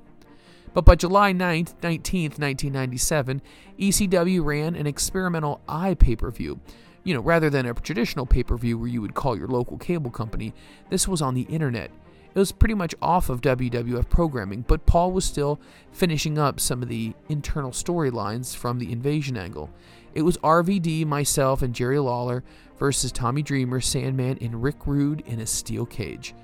But 0.73 0.85
by 0.85 0.95
July 0.95 1.33
9th, 1.33 1.75
19th, 1.81 2.37
1997, 2.37 3.41
ECW 3.79 4.45
ran 4.45 4.75
an 4.75 4.85
experimental 4.85 5.61
i 5.67 5.95
pay 5.95 6.15
per 6.15 6.29
view. 6.29 6.59
You 7.03 7.15
know, 7.15 7.21
rather 7.21 7.49
than 7.49 7.65
a 7.65 7.73
traditional 7.73 8.27
pay 8.27 8.43
per 8.43 8.55
view 8.55 8.77
where 8.77 8.87
you 8.87 9.01
would 9.01 9.15
call 9.15 9.35
your 9.35 9.47
local 9.47 9.79
cable 9.79 10.11
company, 10.11 10.53
this 10.91 11.07
was 11.07 11.23
on 11.23 11.33
the 11.33 11.43
internet. 11.43 11.89
It 12.35 12.39
was 12.39 12.51
pretty 12.51 12.75
much 12.75 12.93
off 13.01 13.29
of 13.29 13.41
WWF 13.41 14.07
programming, 14.09 14.63
but 14.67 14.85
Paul 14.85 15.11
was 15.11 15.25
still 15.25 15.59
finishing 15.91 16.37
up 16.37 16.59
some 16.59 16.83
of 16.83 16.89
the 16.89 17.13
internal 17.27 17.71
storylines 17.71 18.55
from 18.55 18.77
the 18.77 18.91
invasion 18.91 19.35
angle. 19.35 19.69
It 20.13 20.21
was 20.21 20.37
RVD, 20.37 21.05
myself, 21.05 21.61
and 21.61 21.73
Jerry 21.73 21.99
Lawler 21.99 22.43
versus 22.77 23.11
Tommy 23.11 23.41
Dreamer, 23.41 23.81
Sandman, 23.81 24.37
and 24.41 24.61
Rick 24.61 24.85
Rude 24.85 25.21
in 25.25 25.39
a 25.39 25.45
steel 25.45 25.85
cage. 25.85 26.35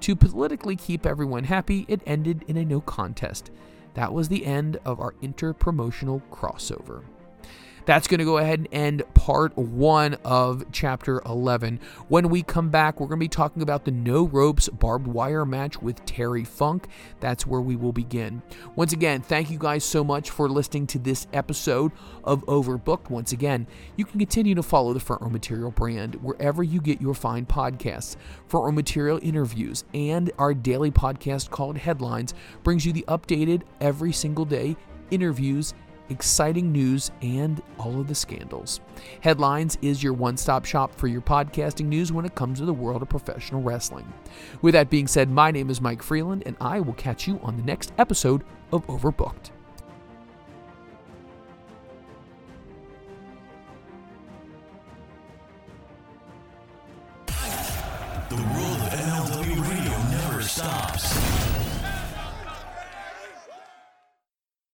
To 0.00 0.16
politically 0.16 0.76
keep 0.76 1.06
everyone 1.06 1.44
happy, 1.44 1.84
it 1.88 2.02
ended 2.06 2.44
in 2.48 2.56
a 2.56 2.64
no 2.64 2.80
contest. 2.80 3.50
That 3.94 4.12
was 4.12 4.28
the 4.28 4.46
end 4.46 4.78
of 4.84 5.00
our 5.00 5.14
inter 5.22 5.52
promotional 5.52 6.22
crossover. 6.30 7.02
That's 7.84 8.06
going 8.06 8.18
to 8.18 8.24
go 8.24 8.38
ahead 8.38 8.60
and 8.60 8.68
end 8.70 9.02
part 9.14 9.56
one 9.58 10.14
of 10.24 10.64
chapter 10.70 11.20
11. 11.26 11.80
When 12.08 12.28
we 12.28 12.42
come 12.42 12.70
back, 12.70 13.00
we're 13.00 13.08
going 13.08 13.18
to 13.18 13.24
be 13.24 13.28
talking 13.28 13.62
about 13.62 13.84
the 13.84 13.90
no 13.90 14.26
ropes 14.26 14.68
barbed 14.68 15.08
wire 15.08 15.44
match 15.44 15.82
with 15.82 16.04
Terry 16.04 16.44
Funk. 16.44 16.86
That's 17.18 17.44
where 17.44 17.60
we 17.60 17.74
will 17.74 17.92
begin. 17.92 18.42
Once 18.76 18.92
again, 18.92 19.20
thank 19.20 19.50
you 19.50 19.58
guys 19.58 19.84
so 19.84 20.04
much 20.04 20.30
for 20.30 20.48
listening 20.48 20.86
to 20.88 20.98
this 21.00 21.26
episode 21.32 21.90
of 22.22 22.44
Overbooked. 22.46 23.10
Once 23.10 23.32
again, 23.32 23.66
you 23.96 24.04
can 24.04 24.20
continue 24.20 24.54
to 24.54 24.62
follow 24.62 24.92
the 24.92 25.00
Front 25.00 25.22
Row 25.22 25.30
Material 25.30 25.72
brand 25.72 26.14
wherever 26.16 26.62
you 26.62 26.80
get 26.80 27.00
your 27.00 27.14
fine 27.14 27.46
podcasts. 27.46 28.16
Front 28.46 28.64
Row 28.64 28.72
Material 28.72 29.18
interviews 29.22 29.84
and 29.92 30.30
our 30.38 30.54
daily 30.54 30.92
podcast 30.92 31.50
called 31.50 31.76
Headlines 31.76 32.32
brings 32.62 32.86
you 32.86 32.92
the 32.92 33.04
updated 33.08 33.62
every 33.80 34.12
single 34.12 34.44
day 34.44 34.76
interviews 35.10 35.74
exciting 36.12 36.70
news, 36.70 37.10
and 37.22 37.60
all 37.78 38.00
of 38.00 38.06
the 38.06 38.14
scandals. 38.14 38.80
Headlines 39.20 39.78
is 39.82 40.02
your 40.02 40.12
one 40.12 40.36
stop 40.36 40.64
shop 40.64 40.94
for 40.94 41.08
your 41.08 41.20
podcasting 41.20 41.86
news 41.86 42.12
when 42.12 42.24
it 42.24 42.34
comes 42.34 42.58
to 42.60 42.64
the 42.64 42.72
world 42.72 43.02
of 43.02 43.08
professional 43.08 43.62
wrestling. 43.62 44.12
With 44.60 44.74
that 44.74 44.90
being 44.90 45.08
said, 45.08 45.30
my 45.30 45.50
name 45.50 45.70
is 45.70 45.80
Mike 45.80 46.02
Freeland, 46.02 46.44
and 46.46 46.56
I 46.60 46.78
will 46.80 46.94
catch 46.94 47.26
you 47.26 47.40
on 47.42 47.56
the 47.56 47.64
next 47.64 47.92
episode 47.98 48.44
of 48.72 48.86
Overbooked. 48.86 49.50